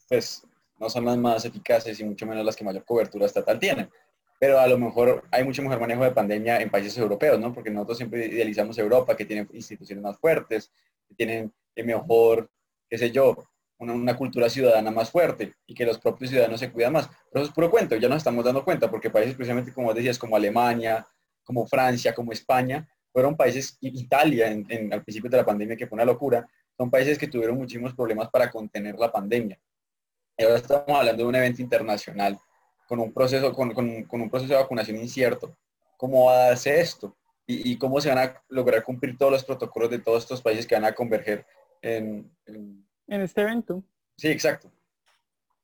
pues 0.09 0.45
no 0.79 0.89
son 0.89 1.05
las 1.05 1.17
más 1.17 1.45
eficaces 1.45 1.97
y 1.97 2.03
mucho 2.03 2.25
menos 2.25 2.43
las 2.43 2.57
que 2.57 2.65
mayor 2.65 2.83
cobertura 2.83 3.25
estatal 3.25 3.57
tienen. 3.57 3.89
Pero 4.39 4.59
a 4.59 4.67
lo 4.67 4.77
mejor 4.77 5.23
hay 5.31 5.43
mucho 5.43 5.61
mejor 5.61 5.79
manejo 5.79 6.03
de 6.03 6.11
pandemia 6.11 6.59
en 6.59 6.69
países 6.69 6.97
europeos, 6.97 7.39
¿no? 7.39 7.53
Porque 7.53 7.69
nosotros 7.69 7.97
siempre 7.97 8.25
idealizamos 8.25 8.77
Europa, 8.77 9.15
que 9.15 9.25
tiene 9.25 9.47
instituciones 9.53 10.03
más 10.03 10.17
fuertes, 10.17 10.71
que 11.07 11.15
tienen 11.15 11.53
mejor, 11.75 12.49
qué 12.89 12.97
sé 12.97 13.11
yo, 13.11 13.35
una, 13.79 13.93
una, 13.93 14.17
cultura 14.17 14.49
ciudadana 14.49 14.91
más 14.91 15.09
fuerte 15.09 15.55
y 15.65 15.73
que 15.73 15.85
los 15.85 15.99
propios 15.99 16.29
ciudadanos 16.29 16.59
se 16.59 16.71
cuidan 16.71 16.93
más. 16.93 17.07
Pero 17.07 17.43
eso 17.43 17.49
es 17.49 17.55
puro 17.55 17.71
cuento, 17.71 17.95
ya 17.95 18.09
nos 18.09 18.17
estamos 18.17 18.43
dando 18.43 18.63
cuenta, 18.63 18.89
porque 18.89 19.09
países 19.09 19.35
precisamente 19.35 19.73
como 19.73 19.93
decías, 19.93 20.19
como 20.19 20.35
Alemania, 20.35 21.07
como 21.43 21.65
Francia, 21.65 22.13
como 22.13 22.31
España, 22.31 22.87
fueron 23.11 23.37
países, 23.37 23.77
Italia 23.81 24.51
en, 24.51 24.65
en, 24.69 24.93
al 24.93 25.03
principio 25.03 25.29
de 25.29 25.37
la 25.37 25.45
pandemia, 25.45 25.75
que 25.75 25.87
fue 25.87 25.95
una 25.95 26.05
locura, 26.05 26.47
son 26.75 26.89
países 26.89 27.17
que 27.17 27.27
tuvieron 27.27 27.57
muchísimos 27.57 27.93
problemas 27.93 28.29
para 28.29 28.49
contener 28.49 28.95
la 28.95 29.11
pandemia. 29.11 29.59
Y 30.37 30.43
ahora 30.43 30.57
estamos 30.57 30.97
hablando 30.97 31.23
de 31.23 31.29
un 31.29 31.35
evento 31.35 31.61
internacional, 31.61 32.39
con 32.93 32.99
un 32.99 33.11
proceso, 33.11 33.51
con, 33.53 33.73
con, 33.73 34.03
con 34.03 34.21
un 34.21 34.29
proceso 34.29 34.53
de 34.53 34.59
vacunación 34.59 34.97
incierto. 34.97 35.57
¿Cómo 35.97 36.25
va 36.25 36.33
a 36.33 36.47
darse 36.49 36.79
esto? 36.79 37.15
Y, 37.47 37.71
y, 37.71 37.77
cómo 37.77 37.99
se 37.99 38.09
van 38.09 38.19
a 38.19 38.43
lograr 38.49 38.83
cumplir 38.83 39.17
todos 39.17 39.31
los 39.31 39.43
protocolos 39.43 39.89
de 39.89 39.97
todos 39.97 40.21
estos 40.21 40.43
países 40.43 40.67
que 40.67 40.75
van 40.75 40.85
a 40.85 40.93
converger 40.93 41.43
en, 41.81 42.31
en 42.45 42.85
en 43.07 43.21
este 43.21 43.41
evento. 43.41 43.83
Sí, 44.15 44.27
exacto. 44.27 44.71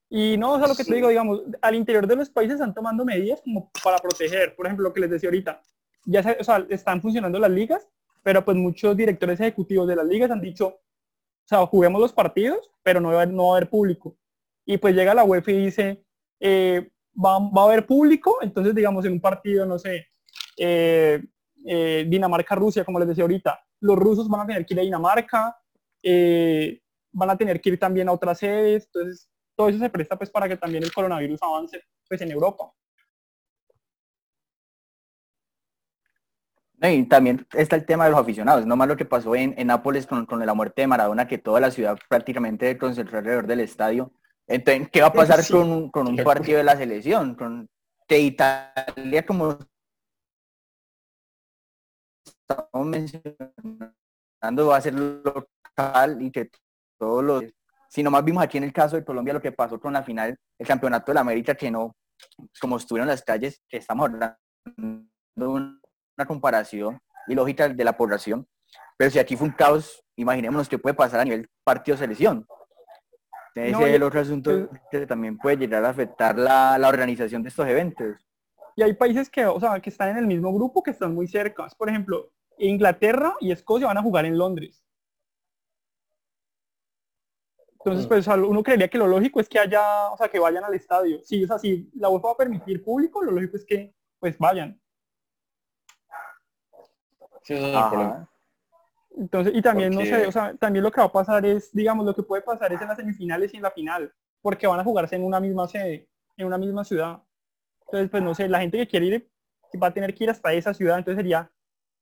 Y 0.10 0.38
no, 0.38 0.54
o 0.54 0.58
sea, 0.58 0.68
lo 0.68 0.76
que 0.76 0.84
te 0.84 0.96
digo, 0.96 1.10
digamos, 1.10 1.44
al 1.62 1.76
interior 1.76 2.08
de 2.08 2.16
los 2.16 2.32
países 2.32 2.56
están 2.56 2.74
tomando 2.74 3.06
medidas 3.06 3.42
como 3.42 3.72
para 3.84 4.00
proteger, 4.00 4.56
por 4.56 4.66
ejemplo, 4.66 4.88
lo 4.88 4.94
que 4.94 5.02
les 5.02 5.12
decía 5.12 5.30
ahorita, 5.30 5.62
ya 6.06 6.24
se, 6.24 6.32
o 6.40 6.44
sea, 6.44 6.66
están 6.70 7.00
funcionando 7.00 7.38
las 7.38 7.52
ligas, 7.52 7.88
pero 8.24 8.44
pues 8.44 8.58
muchos 8.58 8.98
directores 8.98 9.40
ejecutivos 9.40 9.88
de 9.88 9.96
las 9.96 10.08
ligas 10.08 10.32
han 10.32 10.42
dicho, 10.42 10.68
o 10.68 11.48
sea, 11.48 11.64
juguemos 11.68 12.02
los 12.02 12.12
partidos, 12.12 12.72
pero 12.82 13.00
no 13.00 13.10
va, 13.10 13.20
a 13.20 13.22
haber, 13.22 13.36
no 13.36 13.50
va 13.50 13.54
a 13.54 13.58
haber 13.58 13.70
público. 13.70 14.18
Y 14.66 14.78
pues 14.78 14.96
llega 14.96 15.14
la 15.14 15.24
UEFA 15.24 15.52
y 15.52 15.66
dice, 15.66 16.04
eh, 16.40 16.90
va, 17.14 17.40
va, 17.40 17.62
a 17.62 17.66
haber 17.66 17.86
público, 17.86 18.40
entonces 18.42 18.74
digamos 18.76 19.06
en 19.06 19.14
un 19.14 19.22
partido, 19.22 19.66
no 19.66 19.80
sé, 19.80 20.08
eh, 20.58 21.24
eh, 21.66 22.06
Dinamarca-Rusia, 22.08 22.84
como 22.84 23.00
les 23.00 23.08
decía 23.08 23.24
ahorita, 23.24 23.60
los 23.82 23.98
rusos 23.98 24.28
van 24.28 24.42
a 24.42 24.48
tener 24.48 24.66
que 24.66 24.74
ir 24.74 24.80
a 24.80 24.84
Dinamarca, 24.84 25.58
eh, 26.04 26.82
van 27.12 27.30
a 27.30 27.38
tener 27.38 27.60
que 27.62 27.70
ir 27.70 27.80
también 27.80 28.10
a 28.10 28.12
otras 28.12 28.40
sedes, 28.40 28.86
entonces 28.86 29.30
todo 29.56 29.70
eso 29.70 29.80
se 29.80 29.90
presta 29.90 30.18
pues 30.18 30.30
para 30.30 30.48
que 30.48 30.58
también 30.58 30.84
el 30.84 30.94
coronavirus 30.94 31.42
avance 31.44 31.82
pues 32.08 32.22
en 32.22 32.32
Europa. 32.32 32.72
Y 36.82 37.04
también 37.04 37.46
está 37.54 37.76
el 37.76 37.86
tema 37.86 38.06
de 38.06 38.12
los 38.12 38.20
aficionados, 38.22 38.66
no 38.66 38.78
más 38.78 38.88
lo 38.88 38.96
que 38.96 39.04
pasó 39.04 39.36
en, 39.36 39.54
en 39.58 39.68
Nápoles 39.68 40.08
con, 40.08 40.26
con, 40.26 40.46
la 40.46 40.54
muerte 40.54 40.82
de 40.82 40.88
Maradona, 40.88 41.28
que 41.28 41.38
toda 41.38 41.60
la 41.60 41.72
ciudad 41.72 41.98
prácticamente 42.08 42.78
concentró 42.78 43.18
alrededor 43.18 43.48
del 43.48 43.60
estadio. 43.60 44.14
Entonces, 44.50 44.90
¿qué 44.92 45.02
va 45.02 45.08
a 45.08 45.14
pasar 45.14 45.44
sí. 45.44 45.54
con, 45.54 45.90
con, 45.90 46.08
un 46.08 46.18
partido 46.18 46.58
de 46.58 46.64
la 46.64 46.76
selección? 46.76 47.36
Con 47.36 47.70
de 48.10 48.20
Italia, 48.20 49.26
como 49.26 49.60
estamos 52.26 52.88
mencionando, 52.88 54.68
va 54.68 54.78
a 54.78 54.82
ser 54.82 54.96
local 54.96 56.22
y 56.22 56.32
que 56.32 56.50
todos 56.98 57.24
los... 57.24 57.44
Si 57.90 58.02
nomás 58.02 58.24
vimos 58.26 58.44
aquí 58.44 58.58
en 58.58 58.64
el 58.64 58.74
caso 58.74 58.96
de 58.96 59.06
Colombia 59.06 59.34
lo 59.34 59.42
que 59.42 59.52
pasó 59.52 59.80
con 59.80 59.94
la 59.94 60.04
final, 60.04 60.36
el 60.58 60.68
campeonato 60.68 61.12
de 61.12 61.16
la 61.16 61.22
América, 61.22 61.54
que 61.54 61.70
no, 61.70 61.96
como 62.60 62.78
estuvieron 62.78 63.08
las 63.08 63.22
calles, 63.22 63.62
que 63.68 63.78
estamos 63.78 64.06
hablando 64.06 64.38
de 65.36 65.48
una 65.48 66.26
comparación 66.28 67.00
ilógica 67.28 67.70
de 67.70 67.84
la 67.84 67.96
población, 67.96 68.48
pero 68.98 69.12
si 69.12 69.20
aquí 69.20 69.36
fue 69.36 69.48
un 69.48 69.54
caos, 69.54 70.04
imaginémonos 70.16 70.68
qué 70.68 70.78
puede 70.78 70.96
pasar 70.96 71.20
a 71.20 71.26
nivel 71.26 71.48
partido 71.64 71.96
selección. 71.96 72.46
Ese 73.64 73.72
no, 73.72 73.86
es 73.86 73.96
el 73.96 74.04
otro 74.04 74.20
asunto 74.20 74.70
que 74.92 75.06
también 75.06 75.38
puede 75.38 75.58
llegar 75.58 75.84
a 75.86 75.90
afectar 75.90 76.38
la, 76.38 76.78
la, 76.78 76.88
organización 76.88 77.44
de 77.44 77.50
estos 77.50 77.68
eventos. 77.68 78.16
Y 78.76 78.84
hay 78.84 78.94
países 78.94 79.30
que, 79.30 79.46
o 79.46 79.60
sea, 79.60 79.80
que 79.80 79.90
están 79.90 80.10
en 80.10 80.18
el 80.18 80.28
mismo 80.28 80.54
grupo, 80.54 80.82
que 80.82 80.92
están 80.92 81.14
muy 81.14 81.28
cerca. 81.28 81.68
Por 81.78 81.90
ejemplo, 81.90 82.32
Inglaterra 82.58 83.36
y 83.40 83.52
Escocia 83.52 83.88
van 83.88 83.98
a 83.98 84.02
jugar 84.02 84.26
en 84.26 84.38
Londres. 84.38 84.84
Entonces, 87.80 88.08
pues 88.08 88.28
uno 88.28 88.62
creería 88.62 88.90
que 88.90 88.98
lo 88.98 89.08
lógico 89.08 89.40
es 89.40 89.48
que 89.48 89.58
haya, 89.58 90.10
o 90.12 90.18
sea, 90.18 90.28
que 90.28 90.38
vayan 90.38 90.66
al 90.66 90.74
estadio. 90.74 91.22
Sí, 91.24 91.44
o 91.46 91.48
sea, 91.48 91.58
si 91.58 91.90
la 91.96 92.10
UEFA 92.10 92.28
va 92.28 92.34
a 92.34 92.38
permitir 92.38 92.84
público, 92.84 93.24
lo 93.24 93.32
lógico 93.32 93.56
es 93.56 93.66
que, 93.66 93.96
pues, 94.20 94.38
vayan. 94.38 94.80
Sí, 97.44 97.54
eso 97.54 97.68
es 97.68 97.74
el 97.74 97.90
problema. 97.90 98.30
Entonces, 99.20 99.54
y 99.54 99.62
también, 99.62 99.94
porque... 99.94 100.10
no 100.10 100.18
sé, 100.18 100.28
o 100.28 100.32
sea, 100.32 100.56
también 100.56 100.82
lo 100.82 100.92
que 100.92 101.02
va 101.02 101.08
a 101.08 101.12
pasar 101.12 101.46
es, 101.46 101.74
digamos, 101.74 102.06
lo 102.06 102.16
que 102.16 102.24
puede 102.24 102.42
pasar 102.42 102.72
es 102.72 102.82
en 102.82 102.88
las 102.88 102.96
semifinales 102.96 103.54
y 103.54 103.58
en 103.58 103.64
la 103.64 103.72
final, 103.72 104.14
porque 104.42 104.66
van 104.66 104.80
a 104.80 104.84
jugarse 104.84 105.18
en 105.18 105.26
una 105.26 105.42
misma 105.42 105.68
sede, 105.68 106.08
en 106.38 106.48
una 106.48 106.58
misma 106.58 106.86
ciudad. 106.86 107.22
Entonces, 107.82 108.10
pues 108.10 108.24
no 108.24 108.34
sé, 108.34 108.48
la 108.48 108.62
gente 108.62 108.78
que 108.78 108.88
quiere 108.88 109.06
ir 109.08 109.30
va 109.82 109.88
a 109.88 109.94
tener 109.94 110.16
que 110.16 110.24
ir 110.24 110.30
hasta 110.30 110.54
esa 110.54 110.74
ciudad, 110.74 110.98
entonces 110.98 111.18
sería 111.18 111.52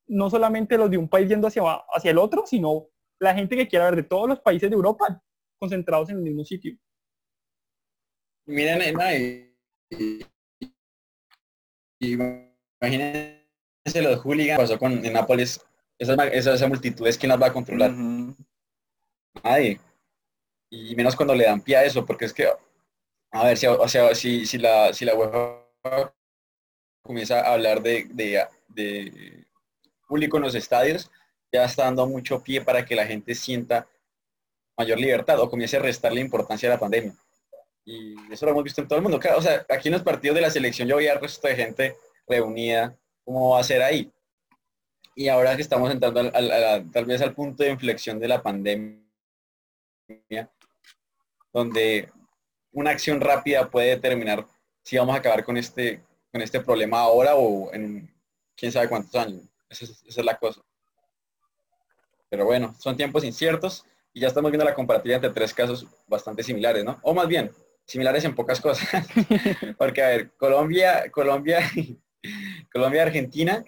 no 0.06 0.30
solamente 0.30 0.78
los 0.78 0.90
de 0.90 0.96
un 0.96 1.08
país 1.08 1.28
yendo 1.28 1.48
hacia, 1.48 1.62
hacia 1.92 2.12
el 2.12 2.18
otro, 2.18 2.46
sino 2.46 2.86
la 3.20 3.34
gente 3.34 3.56
que 3.56 3.66
quiera 3.66 3.86
ver 3.86 3.96
de 3.96 4.04
todos 4.04 4.28
los 4.28 4.40
países 4.40 4.70
de 4.70 4.76
Europa 4.76 5.20
concentrados 5.58 6.08
en 6.10 6.18
el 6.18 6.22
mismo 6.22 6.44
sitio. 6.44 6.78
Miren, 8.46 8.80
imagínense 12.00 13.38
los 14.02 14.20
hooligans 14.20 14.60
pasó 14.60 14.78
con 14.78 15.02
Nápoles 15.02 15.67
esa, 15.98 16.14
esa, 16.28 16.54
esa 16.54 16.68
multitud 16.68 17.06
es 17.06 17.18
quien 17.18 17.30
las 17.30 17.40
va 17.40 17.46
a 17.48 17.52
controlar. 17.52 17.90
Uh 17.90 17.94
-huh. 17.94 18.36
Nadie. 19.42 19.80
Y 20.70 20.94
menos 20.96 21.16
cuando 21.16 21.34
le 21.34 21.44
dan 21.44 21.60
pie 21.60 21.76
a 21.76 21.84
eso, 21.84 22.04
porque 22.04 22.26
es 22.26 22.32
que, 22.32 22.48
a 23.30 23.44
ver, 23.44 23.56
si, 23.56 23.66
o 23.66 23.88
sea, 23.88 24.14
si, 24.14 24.46
si, 24.46 24.58
la, 24.58 24.92
si 24.92 25.04
la 25.04 25.14
UEFA 25.14 26.14
comienza 27.02 27.40
a 27.40 27.54
hablar 27.54 27.82
de, 27.82 28.06
de, 28.10 28.46
de 28.68 29.46
público 30.06 30.36
en 30.36 30.42
los 30.44 30.54
estadios, 30.54 31.10
ya 31.52 31.64
está 31.64 31.84
dando 31.84 32.06
mucho 32.06 32.42
pie 32.42 32.60
para 32.60 32.84
que 32.84 32.94
la 32.94 33.06
gente 33.06 33.34
sienta 33.34 33.86
mayor 34.76 34.98
libertad 34.98 35.40
o 35.40 35.48
comience 35.48 35.76
a 35.76 35.80
restarle 35.80 36.20
importancia 36.20 36.68
a 36.68 36.74
la 36.74 36.80
pandemia. 36.80 37.14
Y 37.84 38.14
eso 38.30 38.44
lo 38.44 38.52
hemos 38.52 38.64
visto 38.64 38.82
en 38.82 38.88
todo 38.88 38.98
el 38.98 39.02
mundo. 39.02 39.18
O 39.36 39.42
sea, 39.42 39.64
aquí 39.68 39.88
en 39.88 39.94
los 39.94 40.02
partidos 40.02 40.34
de 40.34 40.42
la 40.42 40.50
selección 40.50 40.86
yo 40.86 40.96
veía 40.96 41.12
al 41.12 41.20
resto 41.20 41.48
de 41.48 41.56
gente 41.56 41.96
reunida, 42.26 42.94
¿cómo 43.24 43.50
va 43.50 43.60
a 43.60 43.64
ser 43.64 43.82
ahí? 43.82 44.12
Y 45.18 45.28
ahora 45.28 45.56
que 45.56 45.62
estamos 45.62 45.90
entrando 45.90 46.20
al, 46.20 46.30
al, 46.32 46.52
al, 46.52 46.90
tal 46.92 47.04
vez 47.04 47.20
al 47.20 47.34
punto 47.34 47.64
de 47.64 47.70
inflexión 47.70 48.20
de 48.20 48.28
la 48.28 48.40
pandemia, 48.40 49.02
donde 51.52 52.08
una 52.70 52.90
acción 52.90 53.20
rápida 53.20 53.68
puede 53.68 53.88
determinar 53.88 54.46
si 54.84 54.96
vamos 54.96 55.16
a 55.16 55.18
acabar 55.18 55.42
con 55.44 55.56
este, 55.56 56.00
con 56.30 56.40
este 56.40 56.60
problema 56.60 57.00
ahora 57.00 57.34
o 57.34 57.74
en 57.74 58.08
quién 58.56 58.70
sabe 58.70 58.88
cuántos 58.88 59.12
años. 59.16 59.42
Esa 59.68 59.86
es, 59.86 60.04
esa 60.06 60.20
es 60.20 60.24
la 60.24 60.38
cosa. 60.38 60.60
Pero 62.30 62.44
bueno, 62.44 62.76
son 62.78 62.96
tiempos 62.96 63.24
inciertos 63.24 63.84
y 64.12 64.20
ya 64.20 64.28
estamos 64.28 64.52
viendo 64.52 64.64
la 64.64 64.74
comparativa 64.76 65.16
entre 65.16 65.30
tres 65.30 65.52
casos 65.52 65.84
bastante 66.06 66.44
similares, 66.44 66.84
¿no? 66.84 67.00
O 67.02 67.12
más 67.12 67.26
bien, 67.26 67.50
similares 67.84 68.24
en 68.24 68.36
pocas 68.36 68.60
cosas. 68.60 68.88
Porque, 69.78 70.00
a 70.00 70.08
ver, 70.10 70.30
Colombia, 70.36 71.10
Colombia, 71.10 71.68
Colombia, 72.72 73.02
Argentina 73.02 73.64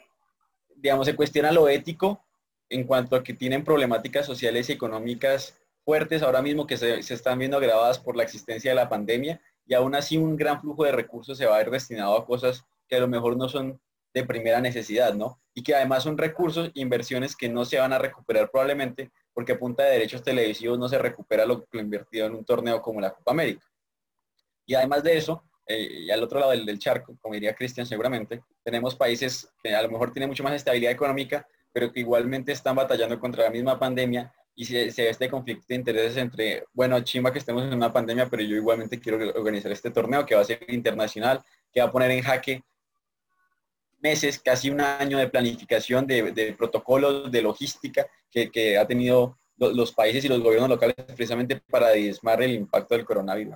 digamos, 0.81 1.07
se 1.07 1.17
cuestiona 1.17 1.53
lo 1.53 1.69
ético 1.69 2.25
en 2.69 2.85
cuanto 2.85 3.17
a 3.17 3.23
que 3.23 3.35
tienen 3.35 3.65
problemáticas 3.65 4.27
sociales 4.27 4.69
y 4.69 4.73
económicas 4.73 5.59
fuertes 5.85 6.23
ahora 6.23 6.43
mismo 6.43 6.67
que 6.67 6.77
se, 6.77 6.99
están 6.99 7.39
viendo 7.39 7.57
agravadas 7.57 7.99
por 7.99 8.17
la 8.17 8.23
existencia 8.23 8.71
de 8.71 8.75
la 8.77 8.89
pandemia 8.89 9.41
y 9.67 9.75
aún 9.75 9.95
así 9.95 10.17
un 10.17 10.37
gran 10.37 10.61
flujo 10.61 10.85
de 10.85 10.93
recursos 10.93 11.37
se 11.37 11.47
va 11.47 11.57
a 11.57 11.63
ir 11.63 11.71
destinado 11.71 12.17
a 12.17 12.27
cosas 12.27 12.65
que 12.89 12.97
a 12.97 13.01
lo 13.01 13.09
mejor 13.09 13.37
no 13.37 13.49
son 13.49 13.81
de 14.13 14.25
primera 14.25 14.61
necesidad, 14.61 15.15
¿no? 15.15 15.41
Y 15.55 15.63
que 15.63 15.75
además 15.75 16.03
son 16.03 16.19
recursos, 16.19 16.71
inversiones 16.75 17.37
que 17.37 17.49
no 17.49 17.65
se 17.65 17.79
van 17.79 17.93
a 17.93 17.99
recuperar 17.99 18.51
probablemente 18.51 19.11
porque 19.33 19.53
a 19.53 19.59
punta 19.59 19.85
de 19.85 19.93
derechos 19.93 20.23
televisivos 20.23 20.79
no 20.79 20.89
se 20.89 20.99
recupera 20.99 21.47
lo, 21.47 21.65
lo 21.71 21.81
invertido 21.81 22.27
en 22.27 22.35
un 22.35 22.45
torneo 22.45 22.83
como 22.83 23.01
la 23.01 23.13
Copa 23.13 23.31
América. 23.31 23.65
Y 24.67 24.75
además 24.75 25.03
de 25.05 25.17
eso, 25.17 25.45
eh, 25.71 26.03
y 26.07 26.11
al 26.11 26.21
otro 26.21 26.41
lado 26.41 26.51
del, 26.51 26.79
charco, 26.81 27.17
como 27.21 27.35
diría 27.35 27.55
Cristian 27.55 27.87
seguramente, 27.87 28.43
tenemos 28.65 28.97
países 28.97 29.49
que 29.63 29.73
a 29.73 29.83
lo 29.83 29.89
mejor 29.89 30.13
tienen 30.13 30.29
mucho 30.29 30.43
más 30.43 30.53
estabilidad 30.53 30.91
económica, 30.91 31.47
pero 31.73 31.93
que 31.93 32.01
igualmente 32.01 32.51
están 32.51 32.75
batallando 32.75 33.21
contra 33.21 33.45
la 33.45 33.51
misma 33.51 33.79
pandemia 33.79 34.33
y 34.57 34.65
se, 34.65 34.91
se 34.91 35.03
ve 35.03 35.11
este 35.11 35.31
conflicto 35.31 35.67
de 35.69 35.77
intereses 35.77 36.17
entre, 36.17 36.65
bueno, 36.73 37.01
chimba 37.03 37.33
que 37.33 37.39
estemos 37.39 37.63
en 37.63 37.75
una 37.75 37.93
pandemia, 37.93 38.29
pero 38.29 38.43
yo 38.43 38.57
igualmente 38.57 38.99
quiero 38.99 39.19
organizar 39.39 39.71
este 39.71 39.93
torneo 39.93 40.27
que 40.27 40.35
va 40.35 40.41
a 40.41 40.45
ser 40.45 40.59
internacional, 40.67 41.41
que 41.73 41.81
va 41.81 41.87
a 41.87 41.93
poner 41.93 42.11
en 42.11 42.23
jaque 42.23 42.65
meses, 44.01 44.41
casi 44.41 44.71
un 44.71 44.81
año 44.81 45.19
de 45.19 45.29
planificación, 45.29 46.05
de, 46.05 46.53
protocolos, 46.59 47.31
de 47.31 47.43
logística 47.43 48.09
que, 48.29 48.77
ha 48.77 48.87
tenido 48.89 49.39
los, 49.57 49.73
los 49.75 49.93
países 49.93 50.25
y 50.25 50.29
los 50.29 50.41
gobiernos 50.41 50.69
locales 50.69 50.97
precisamente 50.97 51.63
para 51.71 51.91
diezmar 51.91 52.43
el 52.43 52.55
impacto 52.55 52.97
del 52.97 53.05
coronavirus 53.05 53.55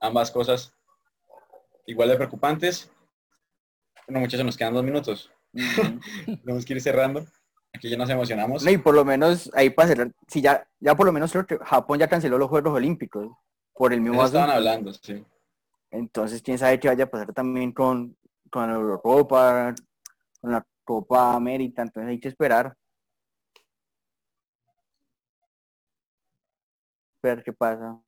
ambas 0.00 0.30
cosas 0.30 0.72
igual 1.86 2.08
de 2.08 2.16
preocupantes. 2.16 2.90
Bueno, 4.06 4.20
muchachos, 4.20 4.46
nos 4.46 4.56
quedan 4.56 4.74
dos 4.74 4.84
minutos. 4.84 5.30
Tenemos 6.44 6.64
que 6.64 6.74
ir 6.74 6.80
cerrando. 6.80 7.26
Aquí 7.74 7.90
ya 7.90 7.96
nos 7.96 8.08
emocionamos. 8.08 8.64
No, 8.64 8.70
y 8.70 8.78
por 8.78 8.94
lo 8.94 9.04
menos 9.04 9.50
ahí 9.54 9.70
para 9.70 9.88
cerrar, 9.88 10.12
si 10.28 10.40
ya, 10.40 10.66
ya 10.80 10.94
por 10.94 11.06
lo 11.06 11.12
menos 11.12 11.30
creo 11.30 11.46
que 11.46 11.58
Japón 11.58 11.98
ya 11.98 12.08
canceló 12.08 12.38
los 12.38 12.48
Juegos 12.48 12.72
Olímpicos 12.72 13.28
por 13.74 13.92
el 13.92 14.00
mismo 14.00 14.24
estaban 14.24 14.50
hablando, 14.50 14.92
sí. 14.94 15.24
Entonces, 15.90 16.42
quién 16.42 16.58
sabe 16.58 16.80
qué 16.80 16.88
vaya 16.88 17.04
a 17.04 17.10
pasar 17.10 17.32
también 17.32 17.72
con, 17.72 18.16
con 18.50 18.68
la 18.68 18.74
Eurocopa, 18.74 19.74
con 20.40 20.52
la 20.52 20.66
Copa 20.84 21.34
América, 21.34 21.82
entonces 21.82 22.10
hay 22.10 22.20
que 22.20 22.28
esperar. 22.28 22.74
Ver 27.22 27.42
qué 27.42 27.52
pasa. 27.52 28.00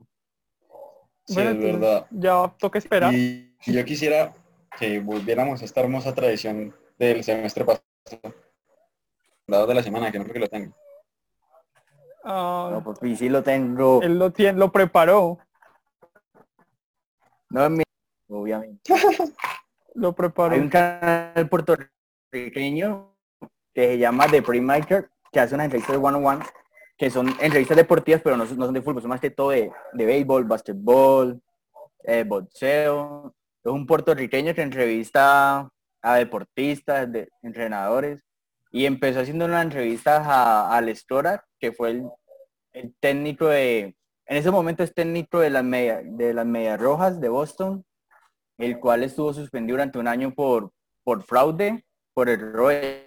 Sí, 1.29 1.35
bueno, 1.35 1.51
es 1.51 1.59
verdad. 1.59 2.07
Ya 2.11 2.55
toca 2.59 2.79
esperar. 2.79 3.13
Y 3.13 3.55
yo 3.67 3.85
quisiera 3.85 4.35
que 4.79 4.99
volviéramos 4.99 5.61
a 5.61 5.67
esta 5.67 5.83
hermosa 5.83 6.15
tradición 6.15 6.75
del 6.99 7.23
semestre 7.23 7.67
pasado. 7.67 8.35
Dados 9.47 9.69
de 9.69 9.75
la 9.75 9.83
semana, 9.83 10.11
que 10.11 10.19
no 10.19 10.25
creo 10.25 10.35
que 10.35 10.41
lo 10.41 10.49
tenga. 10.49 10.75
Uh, 12.25 12.71
no, 12.71 12.83
porque 12.83 13.15
sí 13.15 13.29
lo 13.29 13.43
tengo. 13.43 14.01
Él 14.03 14.19
lo 14.19 14.33
tiene, 14.33 14.59
lo 14.59 14.73
preparó. 14.73 15.39
No, 17.51 17.69
mi... 17.69 17.83
obviamente. 18.29 18.95
lo 19.95 20.15
preparó. 20.15 20.55
Hay 20.55 20.61
un 20.61 20.71
canal 20.71 21.47
puertorriqueño 21.51 23.15
que 23.75 23.87
se 23.87 23.99
llama 23.99 24.27
The 24.29 24.41
Premaker, 24.41 25.11
que 25.31 25.41
hace 25.41 25.55
una 25.55 25.65
entrevista 25.65 25.93
de 25.93 25.99
one 25.99 26.17
on 26.17 26.25
one 26.25 26.45
que 26.99 27.11
son 27.11 27.29
entrevistas 27.41 27.77
deportivas, 27.77 28.21
pero 28.23 28.37
no, 28.37 28.45
son 28.45 28.75
de 28.75 28.83
fútbol, 28.83 29.03
son 29.03 29.11
más 29.11 29.21
que 29.21 29.31
todo 29.31 29.51
de, 29.51 29.71
de 29.93 30.07
béisbol, 30.07 30.45
básquetbol, 30.45 31.41
eh, 32.05 32.25
boxeo. 32.27 33.35
Es 33.65 33.73
un 33.73 33.87
puertorriqueño 33.87 34.55
que 34.55 34.63
entrevista 34.63 35.71
a 36.03 36.15
deportistas, 36.17 37.11
de, 37.11 37.29
entrenadores, 37.43 38.25
y 38.71 38.85
empezó 38.85 39.21
haciendo 39.21 39.45
una 39.45 39.63
entrevista 39.63 40.17
a, 40.17 40.77
a 40.77 40.81
Lestora, 40.81 41.45
que 41.61 41.73
fue 41.73 41.91
el, 41.91 42.05
el 42.73 42.95
técnico 43.01 43.47
de, 43.47 43.97
en 44.29 44.37
ese 44.37 44.51
momento 44.51 44.83
es 44.83 44.93
técnico 44.93 45.39
de 45.39 45.49
las 45.49 45.65
media, 45.65 46.03
de 46.05 46.35
las 46.35 46.45
medias 46.45 46.79
rojas 46.79 47.19
de 47.19 47.31
Boston, 47.31 47.85
el 48.59 48.79
cual 48.79 49.03
estuvo 49.03 49.33
suspendido 49.33 49.77
durante 49.77 49.99
un 49.99 50.07
año 50.07 50.35
por, 50.35 50.71
por 51.03 51.23
fraude, 51.23 51.87
por 52.13 52.29
errores 52.29 53.07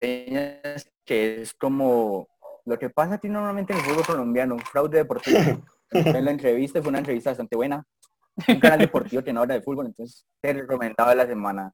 que 0.00 1.42
es 1.42 1.54
como 1.54 2.28
lo 2.64 2.78
que 2.78 2.90
pasa 2.90 3.14
aquí 3.14 3.28
normalmente 3.28 3.72
en 3.72 3.78
el 3.78 3.84
fútbol 3.84 4.06
colombiano, 4.06 4.54
un 4.54 4.60
fraude 4.60 4.98
deportivo. 4.98 5.38
en 5.90 6.24
la 6.24 6.30
entrevista 6.30 6.80
fue 6.80 6.90
una 6.90 6.98
entrevista 6.98 7.30
bastante 7.30 7.56
buena. 7.56 7.84
Un 8.48 8.58
canal 8.58 8.80
deportivo 8.80 9.22
que 9.22 9.32
no 9.32 9.42
habla 9.42 9.54
de 9.54 9.62
fútbol, 9.62 9.86
entonces 9.86 10.26
te 10.40 10.52
recomendaba 10.52 11.14
la 11.14 11.26
semana. 11.26 11.72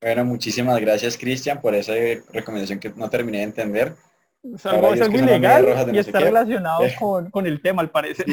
Bueno, 0.00 0.24
muchísimas 0.24 0.80
gracias, 0.80 1.18
Cristian, 1.18 1.60
por 1.60 1.74
esa 1.74 1.92
recomendación 2.32 2.78
que 2.78 2.90
no 2.90 3.10
terminé 3.10 3.38
de 3.38 3.44
entender. 3.44 3.96
Es 4.42 4.64
algo, 4.66 4.94
es 4.94 5.00
algo 5.00 5.18
ilegal 5.18 5.94
y 5.94 5.98
está 5.98 6.20
relacionado 6.20 6.84
con, 6.98 7.30
con, 7.30 7.46
el 7.46 7.60
tema, 7.60 7.82
al 7.82 7.90
parecer. 7.90 8.26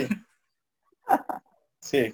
Sí, 1.79 2.13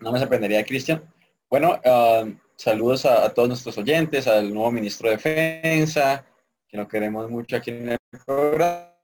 no 0.00 0.10
me 0.10 0.18
sorprendería, 0.18 0.64
Cristian. 0.64 1.02
Bueno, 1.50 1.80
uh, 1.84 2.32
saludos 2.56 3.04
a, 3.04 3.26
a, 3.26 3.34
todos 3.34 3.48
nuestros 3.48 3.76
oyentes, 3.78 4.26
al 4.26 4.52
nuevo 4.52 4.72
ministro 4.72 5.10
de 5.10 5.16
Defensa, 5.16 6.24
que 6.68 6.76
lo 6.76 6.86
queremos 6.86 7.30
mucho 7.30 7.56
aquí 7.56 7.70
en 7.70 7.90
el 7.90 7.98
programa, 8.24 8.94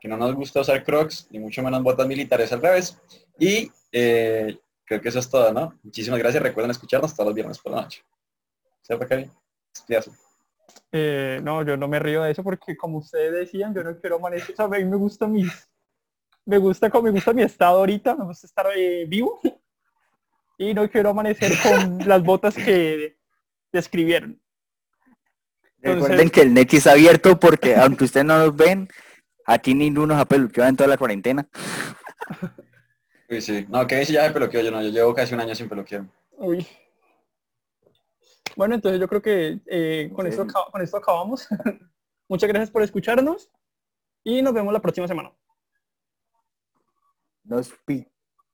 que 0.00 0.08
no 0.08 0.16
nos 0.16 0.34
gusta 0.34 0.60
usar 0.60 0.82
crocs, 0.82 1.28
ni 1.30 1.38
mucho 1.38 1.62
menos 1.62 1.82
botas 1.82 2.06
militares 2.06 2.52
al 2.52 2.62
revés. 2.62 2.98
Y 3.38 3.70
eh, 3.92 4.58
creo 4.84 5.00
que 5.00 5.08
eso 5.08 5.18
es 5.18 5.30
todo, 5.30 5.52
¿no? 5.52 5.78
Muchísimas 5.82 6.18
gracias. 6.18 6.42
Recuerden 6.42 6.70
escucharnos 6.70 7.14
todos 7.14 7.26
los 7.28 7.34
viernes 7.34 7.58
por 7.58 7.72
la 7.72 7.82
noche. 7.82 8.02
Eh, 10.92 11.40
no, 11.42 11.62
yo 11.62 11.76
no 11.76 11.88
me 11.88 11.98
río 11.98 12.22
de 12.22 12.30
eso 12.30 12.42
porque 12.42 12.76
como 12.76 12.98
ustedes 12.98 13.32
decían, 13.32 13.74
yo 13.74 13.82
no 13.82 13.98
quiero 13.98 14.16
amanecer. 14.16 14.52
O 14.52 14.56
sea, 14.56 14.64
a 14.66 14.68
mí 14.68 14.84
me 14.84 14.96
gusta 14.96 15.26
mi, 15.26 15.44
me 16.46 16.58
gusta 16.58 16.90
como 16.90 17.04
me 17.04 17.10
gusta 17.10 17.32
mi 17.32 17.42
estado 17.42 17.78
ahorita, 17.78 18.14
me 18.14 18.24
gusta 18.24 18.46
estar 18.46 18.66
eh, 18.76 19.04
vivo 19.06 19.40
y 20.58 20.74
no 20.74 20.88
quiero 20.88 21.10
amanecer 21.10 21.52
con 21.62 21.98
las 22.06 22.22
botas 22.22 22.54
que 22.54 23.16
describieron. 23.72 24.40
Recuerden 25.84 26.30
que 26.30 26.40
el 26.40 26.54
net 26.54 26.72
está 26.72 26.92
abierto 26.92 27.38
porque 27.38 27.76
aunque 27.76 28.04
ustedes 28.04 28.24
no 28.24 28.38
los 28.38 28.56
ven, 28.56 28.88
aquí 29.44 29.74
ninguno 29.74 30.14
se 30.14 30.20
ha 30.22 30.24
peluqueado 30.24 30.70
en 30.70 30.76
toda 30.76 30.88
la 30.88 30.96
cuarentena. 30.96 31.46
Uy, 33.28 33.40
sí. 33.42 33.66
No, 33.68 33.86
que 33.86 33.96
dice 33.96 34.14
ya 34.14 34.24
de 34.24 34.30
peluqueo, 34.30 34.62
yo 34.62 34.70
no, 34.70 34.82
yo 34.82 34.88
llevo 34.88 35.14
casi 35.14 35.34
un 35.34 35.40
año 35.40 35.54
sin 35.54 35.68
peluqueo. 35.68 36.06
Uy. 36.38 36.66
Bueno, 38.56 38.74
entonces 38.74 39.00
yo 39.00 39.08
creo 39.08 39.20
que 39.20 39.60
eh, 39.66 40.10
con, 40.14 40.26
esto, 40.26 40.46
con 40.46 40.80
esto 40.80 40.96
acabamos. 40.96 41.46
Muchas 42.28 42.48
gracias 42.48 42.70
por 42.70 42.82
escucharnos 42.82 43.50
y 44.22 44.40
nos 44.40 44.54
vemos 44.54 44.72
la 44.72 44.80
próxima 44.80 45.06
semana. 45.06 45.32
Nos 47.44 47.72
pica. 47.84 48.13